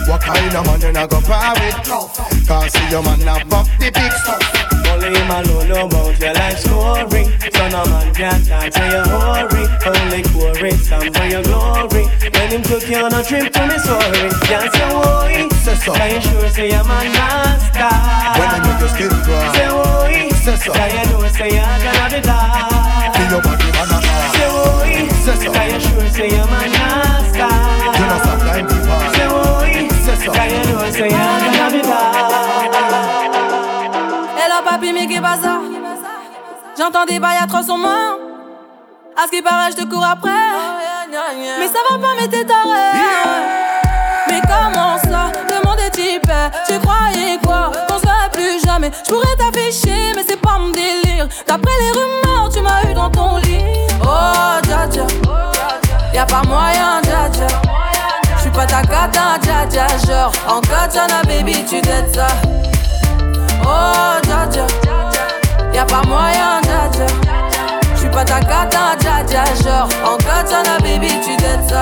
[0.09, 2.47] What kind of man you not go par with?
[2.47, 4.19] Can't see your man not buck the pics.
[4.91, 7.23] Only him alone know about your life story.
[7.47, 9.63] So no man can talk to your hurry.
[9.87, 12.05] Only quarry some for your glory.
[12.35, 15.47] When him took you on a trip to Missouri, can't say why.
[15.63, 15.93] Say so.
[15.93, 17.93] Can you sure say your man not star?
[18.39, 19.53] When they make your skin cry.
[19.53, 20.29] Say why.
[20.43, 20.71] Say so.
[20.73, 23.13] Can you know say you're gonna be bad?
[23.15, 23.97] See your body man a
[24.33, 25.07] Say why.
[25.23, 25.49] Say so.
[25.53, 27.53] Can you sure say your man not star?
[27.97, 28.99] You know some time people.
[29.15, 29.87] Say why.
[30.05, 30.29] Say so.
[30.33, 33.21] Can you know say you're gonna be bad?
[34.39, 35.61] Hello papi, mais qu'est pas ça
[36.77, 38.17] J'entends des bails à trop son main.
[39.15, 40.31] À ce qui paraît, je te cours après.
[41.59, 42.97] Mais ça va pas, mais t'es taré.
[44.27, 44.97] Mais comment
[46.67, 47.71] Tu croyais quoi?
[47.87, 48.91] Qu'on se plus jamais.
[49.05, 51.27] Je pourrais t'afficher, mais c'est pas mon délire.
[51.47, 53.65] D'après les rumeurs, tu m'as eu dans ton lit.
[54.01, 55.05] Oh, dja dja.
[56.13, 57.47] Y'a pas moyen, dja dja.
[58.37, 59.87] J'suis pas ta cata, dja dja.
[60.07, 62.27] Genre, en katana, baby, tu dettes ça.
[63.63, 64.65] Oh, dja dja.
[65.73, 67.05] Y'a pas moyen, dja dja.
[67.95, 69.43] J'suis pas ta cata, dja dja.
[69.63, 71.81] Genre, en katana, baby, tu dettes ça.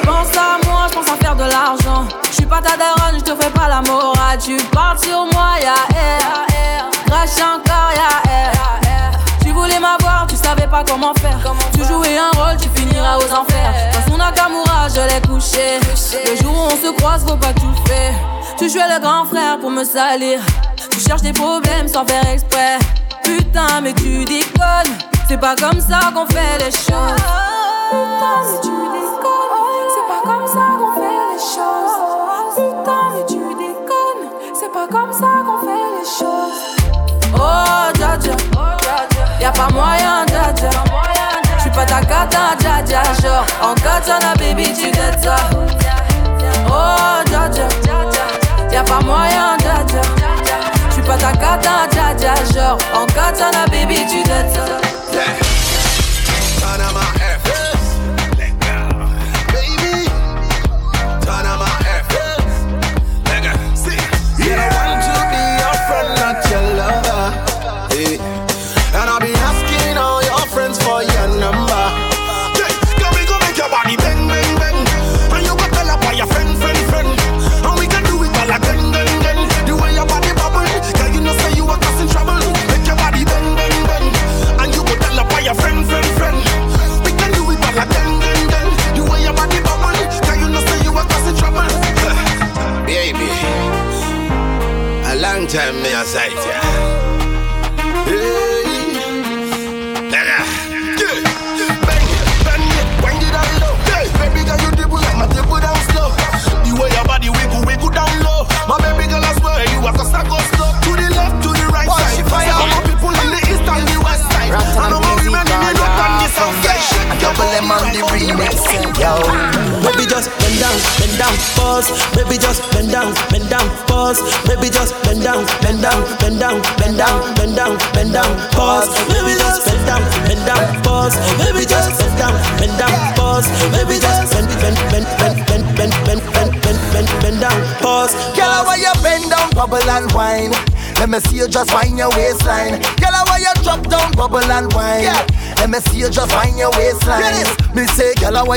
[0.00, 2.08] Tu penses à moi, j'pense à faire de l'argent.
[2.32, 4.38] J'suis pas ta daronne, j'te fais pas la morale.
[4.42, 6.90] Tu parles sur moi, y'a air.
[7.06, 9.12] Crash encore, y'a air.
[9.42, 11.38] Tu voulais m'avoir, tu savais pas comment faire.
[11.74, 13.74] Tu jouais un rôle, tu finiras aux enfers.
[13.92, 15.80] Dans son Nakamura, je l'ai couché.
[16.26, 18.14] Le jour où on se croise, faut pas tout faire.
[18.58, 20.40] Tu jouais le grand frère pour me salir.
[20.90, 22.78] Tu cherches des problèmes sans faire exprès.
[23.22, 24.96] Putain, mais tu déconnes.
[25.30, 27.22] C'est pas comme ça qu'on fait les choses.
[27.92, 29.86] Putain, mais tu déconnes.
[29.94, 31.98] C'est pas comme ça qu'on fait les choses.
[32.56, 34.26] Putain, mais tu déconnes.
[34.52, 36.60] C'est pas comme ça qu'on fait les choses.
[37.36, 38.34] Oh, dja dja.
[39.40, 40.70] Y'a pas moyen, dja dja.
[41.58, 43.02] J'suis pas ta cata, dja dja.
[43.22, 45.36] Genre, en katana, baby, tu dettes ça.
[46.66, 47.68] Oh, dja dja.
[48.72, 50.00] Y'a pas moyen, dja dja.
[50.90, 52.34] J'suis pas ta cata, dja dja.
[52.52, 54.89] Genre, en katana, baby, tu dettes ça.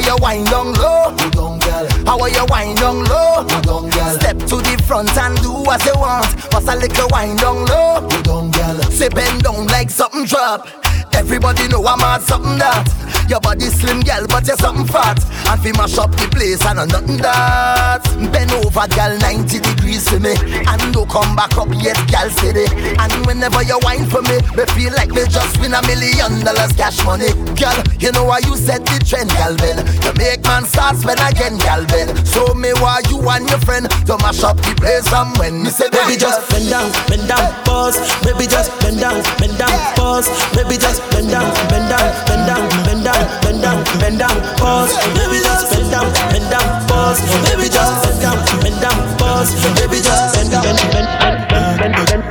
[0.01, 1.11] Girl, why you wind down low?
[1.11, 1.87] You down, girl.
[2.05, 3.45] How are you wind down low?
[3.61, 4.09] Down, girl.
[4.17, 6.25] Step to the front and do what you want.
[6.49, 8.01] Pass a little wind down low.
[8.09, 8.81] You down, girl.
[8.89, 10.67] Say bend down like something drop.
[11.13, 12.87] Everybody know I'm at something that
[13.29, 15.19] Your body slim, girl, but you're something fat.
[15.49, 18.03] And fi mash up the place, I know nothing that.
[18.31, 20.35] Bend over, girl, 90 degrees for me.
[20.67, 22.67] And don't come back up yet, girl, steady.
[22.99, 26.73] And whenever you whine for me Me feel like me just win a million dollars
[26.73, 27.31] cash money.
[27.55, 29.81] Girl, you know why you set the trend, girl, Ben.
[30.03, 32.11] You make man start spend again, girl, Ben.
[32.25, 35.69] So me why you and your friend To mash up the place and when me
[35.69, 37.97] say Baby just bend down, bend down, pause.
[38.23, 40.27] Baby just bend down, bend down, pause.
[40.55, 44.91] Baby just bend down, bend down, bend down, bend down, bend down, bend down, pause.
[45.17, 47.19] Baby just bend down, bend down, pause.
[47.47, 49.49] Baby just bend down, bend down, pause.
[49.77, 52.23] Baby just bend down, bend, bend, bend, bend, bend, bend, bend,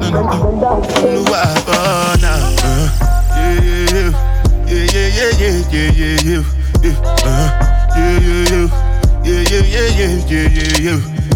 [0.00, 0.22] bend down.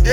[0.06, 0.12] Yeah,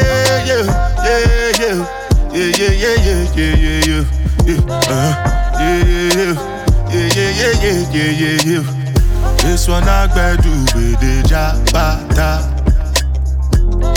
[6.15, 6.52] yeah,
[6.93, 8.61] yeah, yeah, yeah, yeah, yeah, yeah.
[8.61, 8.83] yeah.
[9.43, 12.53] This one I gotta do with the jabata.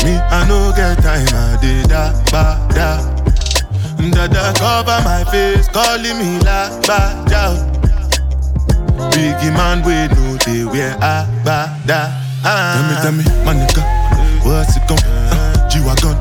[0.05, 3.16] Me, I know get time, I did da ba da.
[4.11, 7.55] Dada cover my face, calling me la ba da.
[9.12, 12.11] Biggie man, we know they wear a ba da.
[12.44, 12.74] Ah.
[12.74, 13.82] Tell me, tell me, ah, my nigga,
[14.44, 16.16] what's it gon' uh, ah, G-Wagon,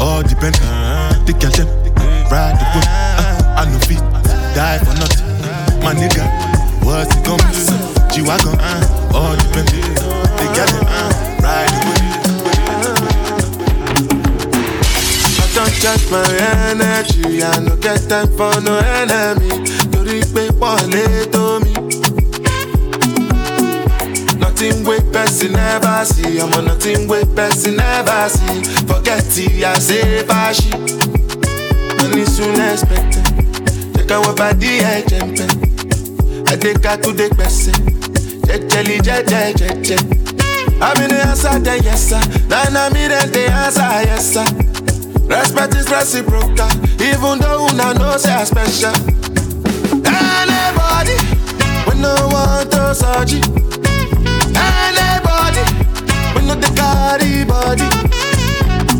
[0.00, 0.54] all depend.
[1.26, 1.68] Take your them,
[2.30, 2.84] ride the whip.
[2.84, 3.98] Uh, ah, I no fit,
[4.54, 5.23] die for nothing
[5.84, 6.24] my nigga,
[6.84, 7.52] what's it gon' be?
[8.14, 9.44] G-Wagon, uh, all the
[10.54, 11.12] girl them, uh,
[11.42, 12.04] ride the whip.
[15.54, 16.24] don't charge my
[16.70, 17.42] energy.
[17.42, 19.50] I no get time for no enemy.
[19.92, 21.72] Torí pé wọlé tó mi.
[24.40, 26.40] Nothing wey person never see.
[26.40, 28.62] I'm on nothing wey person never see.
[28.86, 30.70] Forget it, I say fashi.
[32.02, 33.24] Money soon expected.
[33.94, 35.73] Take our body, I jump I take
[36.50, 37.74] her to the person.
[38.46, 39.96] Jejeli, jeje, jeje.
[40.80, 42.20] I'm in the answer, then yes sir.
[42.48, 44.44] Then I'm in the answer, yes sir.
[45.26, 46.68] Respect is reciprocal,
[47.00, 48.92] even though una know say I special.
[50.04, 51.16] Anybody,
[51.88, 53.40] we no want to surgery.
[54.54, 55.64] Anybody,
[56.34, 57.88] we no the carry body.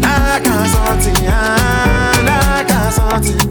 [0.03, 3.51] I can't something, ah, I can't something.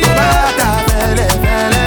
[0.00, 1.86] Bata fele fele,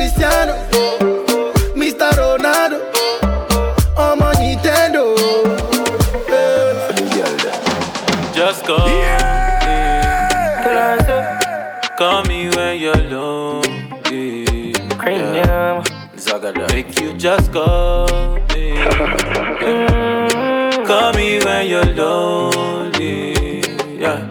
[17.21, 18.07] just call
[18.49, 18.73] me.
[18.73, 20.33] Yeah.
[20.87, 23.61] Call me when you're lonely.
[24.01, 24.27] Yeah.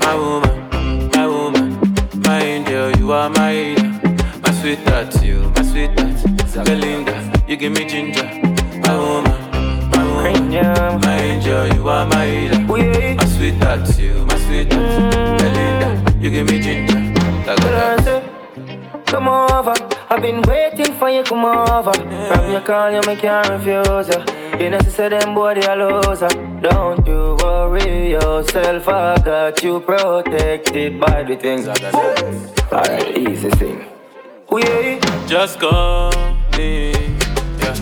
[0.00, 1.78] My woman, my woman,
[2.26, 4.00] my angel, you are my angel.
[4.42, 6.64] My sweetheart, you, my sweetheart.
[6.66, 7.14] Belinda,
[7.46, 8.24] you give me ginger.
[8.82, 9.30] My woman,
[9.92, 12.66] my woman, my angel, you are my angel.
[12.66, 15.38] My sweetheart, you, my sweetheart.
[15.38, 16.98] Belinda, you give me ginger.
[19.06, 19.74] Come over,
[20.10, 21.92] I've been waiting for you, come over.
[21.92, 24.24] From your call, you make can't refuse ya.
[24.58, 26.28] You know, she say them boy, they are loser.
[26.60, 31.94] Don't you worry yourself, I got you protected by the things I got.
[32.72, 33.86] Alright, easy thing.
[34.50, 34.62] We
[35.26, 36.10] Just call
[36.56, 36.90] me.
[37.60, 37.74] Yeah.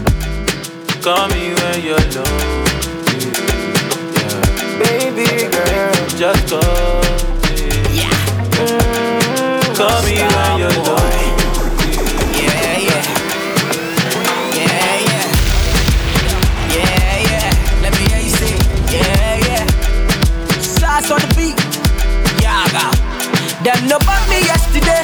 [1.00, 3.30] Call me when you're lonely.
[4.16, 4.80] Yeah.
[4.82, 5.94] Baby girl.
[6.22, 7.00] Just call
[7.44, 7.56] me.
[8.00, 8.14] Yeah.
[9.78, 10.86] Call me when you're mm-hmm.
[10.86, 11.05] lonely.
[23.66, 25.02] Them no bought me yesterday.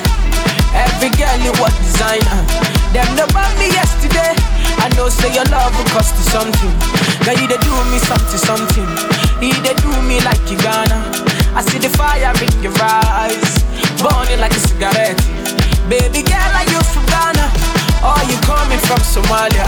[0.71, 2.47] Every girl you was designer.
[2.95, 4.39] Them no bought me yesterday.
[4.79, 6.71] I know say your love will cost you something.
[7.27, 8.87] Now you they do me something, something.
[9.43, 11.03] You they do me like you gonna.
[11.59, 13.67] I see the fire in your eyes,
[13.99, 15.19] burning like a cigarette.
[15.91, 17.51] Baby girl, are you from Ghana?
[18.07, 19.67] Or you coming from Somalia?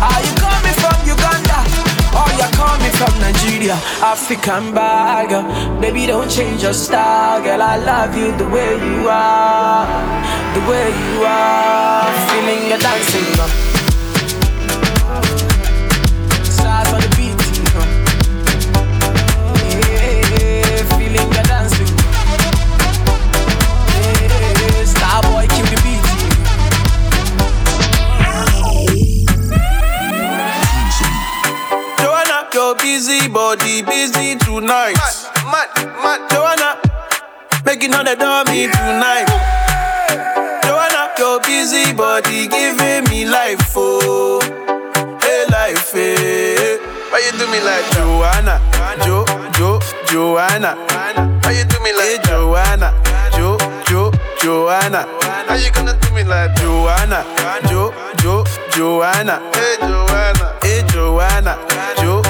[0.00, 1.89] Are you coming from Uganda?
[2.18, 3.74] Or you coming from Nigeria?
[4.02, 5.42] African bagger.
[5.80, 7.62] Baby, don't change your style, girl.
[7.62, 9.86] I love you the way you are,
[10.54, 12.10] the way you are.
[12.28, 13.69] Feeling your dancing, girl.
[32.70, 34.94] Your busy body busy tonight.
[35.50, 35.68] Mad,
[36.02, 36.78] mad, Joanna,
[37.64, 39.26] making all the dummy tonight.
[40.62, 44.38] Joanna, your busy body giving me life, oh,
[45.20, 46.78] hey life, hey.
[47.10, 48.60] Why you do me like Joanna,
[49.04, 49.24] Jo,
[49.58, 50.76] Jo, Joanna?
[51.42, 52.94] Why you do me like hey, Joanna,
[53.34, 53.58] Jo,
[53.88, 55.08] Jo, Joanna?
[55.48, 57.24] How you gonna do me like Joanna,
[57.68, 59.42] Jo, Jo, Joanna?
[59.54, 61.58] Hey Joanna, hey Joanna,
[61.98, 62.29] Jo, Jo,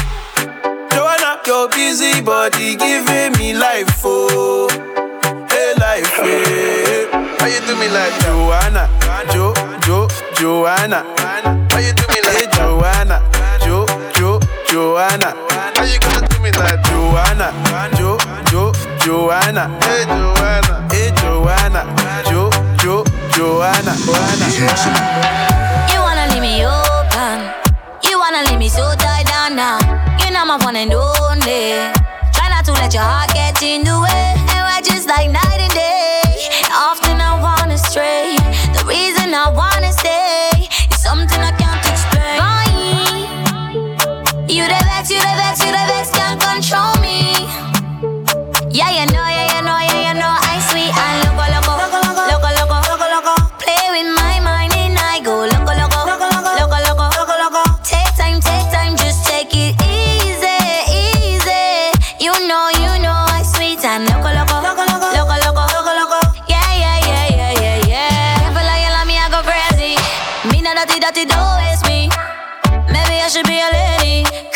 [1.01, 4.69] Joanna, your busy body giving me life, oh,
[5.49, 7.09] hey life, hey.
[7.39, 8.85] How you do me like Joanna,
[9.33, 11.01] Jo, Jo, Joanna?
[11.17, 13.17] How you do me like hey, Joanna,
[13.65, 14.39] Jo, Jo,
[14.69, 15.33] Joanna?
[15.73, 17.49] How you gonna do me like Joanna,
[17.97, 18.19] Jo,
[18.51, 19.73] Jo, Joanna?
[19.81, 21.81] Hey Joanna, hey Joanna,
[22.29, 25.50] Jo, Jo, Joanna, Joanna.
[28.41, 29.77] Wanna leave me so tied down now.
[30.19, 31.73] You know my one and only.
[32.33, 34.40] Try not to let your heart get in the way,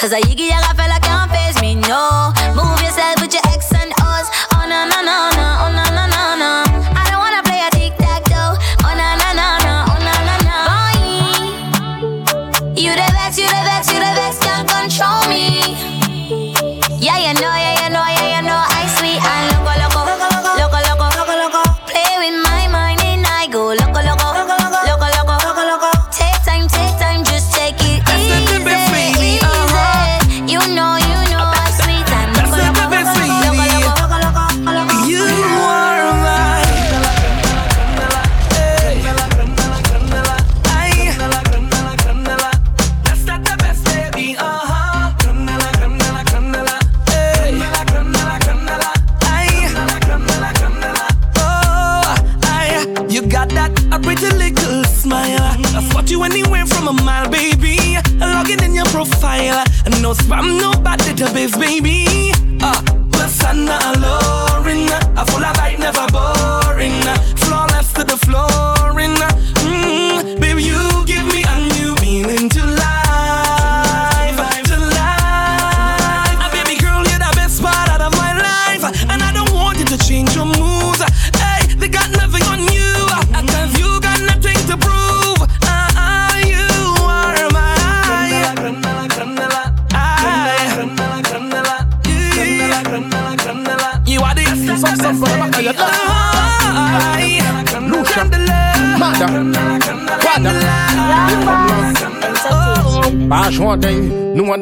[0.05, 2.24] Cause I yiggy yaga fella can't face me, no.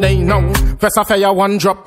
[0.04, 0.76] No one day now.
[0.78, 1.78] First I fire one drop.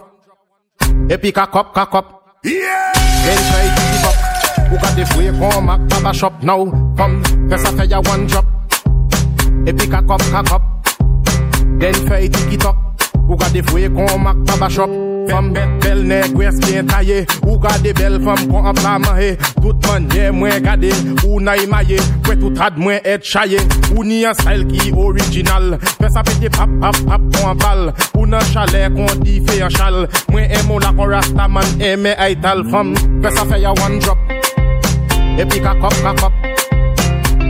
[1.10, 2.38] Epic cock up, cock up.
[2.44, 2.92] Yeah!
[3.24, 4.68] Then try to give up.
[4.68, 6.64] Who got the free come back baba shop now?
[6.96, 8.46] Come, first I fire one drop.
[9.66, 10.62] Epic cock up, cock up.
[11.78, 12.76] Then try to get up.
[13.26, 15.05] Who got the free come back baba shop?
[15.28, 19.86] Femme belle nèg ouest bien taillé Ou gade belle femme kon an pla manye Tout
[19.88, 20.90] manye mwen gade
[21.26, 23.58] Ou na imaye Kwe tout ad mwen et chaye
[23.96, 26.46] Ou ni an style ki original Fè sa pap
[26.80, 27.82] pap pap kon an bal
[28.14, 32.14] Ou nan chalet kon di fe an chal Mwen emo la kon rasta man eme
[32.18, 32.94] ay tal fam
[33.24, 34.18] Fè sa ya one drop
[35.42, 36.32] Epi kakop kakop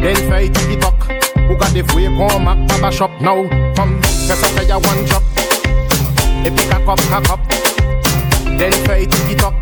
[0.01, 1.11] Den fè tiki tok
[1.51, 3.21] Ou gade fwe kon mak baba shop.
[3.21, 3.45] Now
[3.77, 5.23] Fam Fè sa ya one drop
[6.47, 7.56] Epi kakop kakop
[8.59, 9.55] Den fè tiki tok.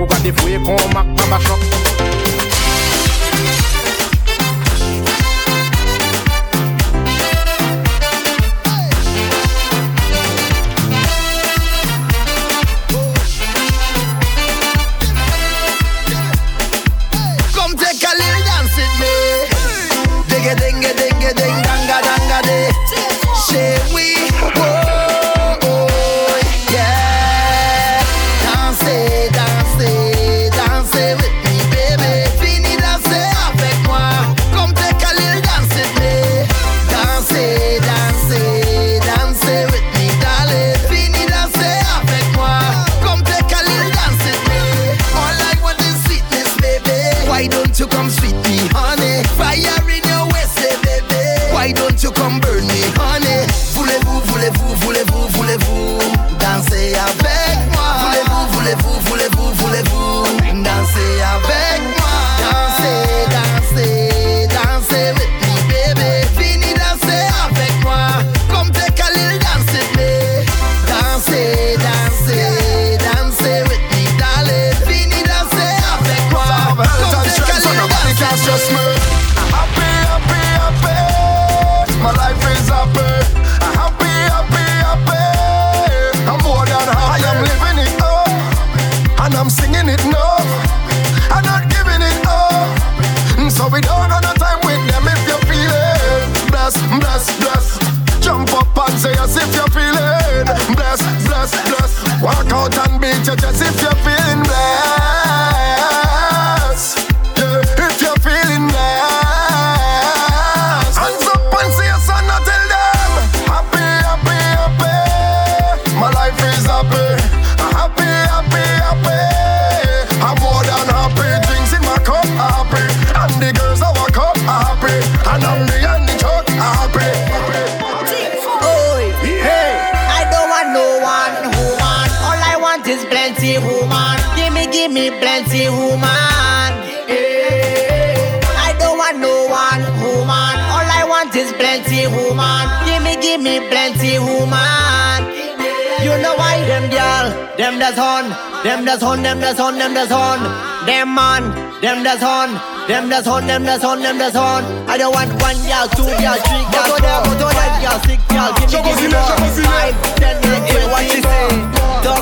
[0.00, 2.37] Ou gade fwe kon mak baba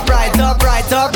[0.06, 1.15] Top right, top right, top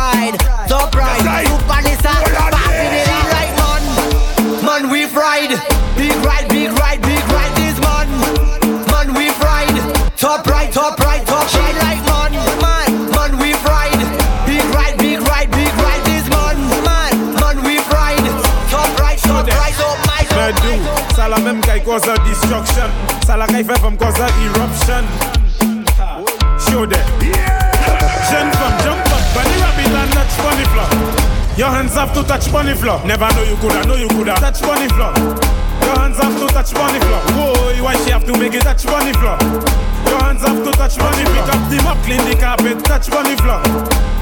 [21.31, 22.89] la qui cause a destruction.
[23.25, 25.03] Ça la fait from cause a eruption.
[26.59, 26.99] Show them.
[28.29, 30.89] Jeune femme, jump up, bunny rabbit and touch bunny floor.
[31.57, 32.99] Your hands have to touch bunny floor.
[33.05, 35.13] Never know you coulda, know you coulda touch bunny floor.
[35.83, 37.21] Your hands have to touch bunny floor.
[37.39, 39.37] Whoa, why she have to make it touch bunny floor?
[40.07, 41.45] Your hands have to touch bunny floor.
[41.45, 43.61] Pick up the mop, clean the carpet, touch bunny floor.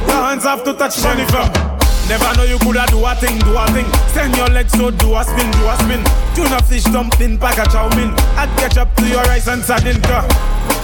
[0.05, 1.78] Your hands have to touch bunny floor.
[2.09, 3.85] Never know you coulda do a thing, do a thing.
[4.09, 6.01] Send your legs so do a spin, do a spin.
[6.33, 8.09] Tuna fish dumpling, pack a chow mein.
[8.33, 10.01] Add ketchup to your rice and sardine.
[10.01, 10.25] ka.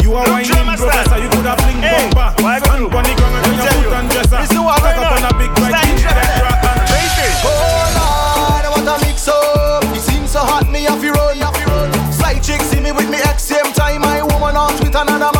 [0.05, 1.17] You are whining, professor.
[1.17, 2.45] You coulda fling Hey, bumper.
[2.45, 3.93] I And bunny Let me your foot you.
[3.97, 4.37] and dresser.
[4.37, 6.85] Listen what Cut going up on a big bike, Stand eat that rock and
[7.41, 9.81] Oh Lord, what a mix up.
[9.97, 11.41] It seems so hot, me have to run.
[12.13, 14.01] Side chick see me with me ex same time.
[14.01, 15.34] My woman out with another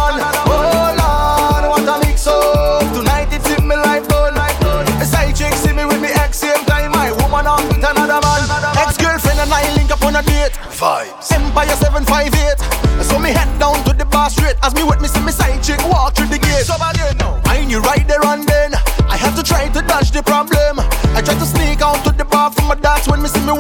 [10.15, 10.53] on a date.
[10.71, 11.31] Vibes.
[11.31, 13.03] Empire 758.
[13.03, 14.55] So me head down to the bar straight.
[14.63, 16.63] As me with me see me side chick walk through the gate.
[16.63, 16.75] So
[17.19, 17.41] know.
[17.45, 18.73] I knew right there and then.
[19.11, 20.79] I have to try to dodge the problem.
[21.15, 23.53] I try to sneak out to the bar from my dance when me see me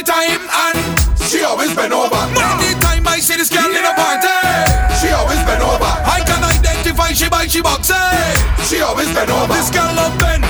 [0.00, 0.78] the time and
[1.20, 2.16] She always been over.
[2.16, 4.28] anytime I see this girl in a party,
[5.00, 5.92] She always been over.
[6.04, 7.90] I can identify she by she box.
[8.68, 9.52] She always been over.
[9.52, 10.44] This girl love bend,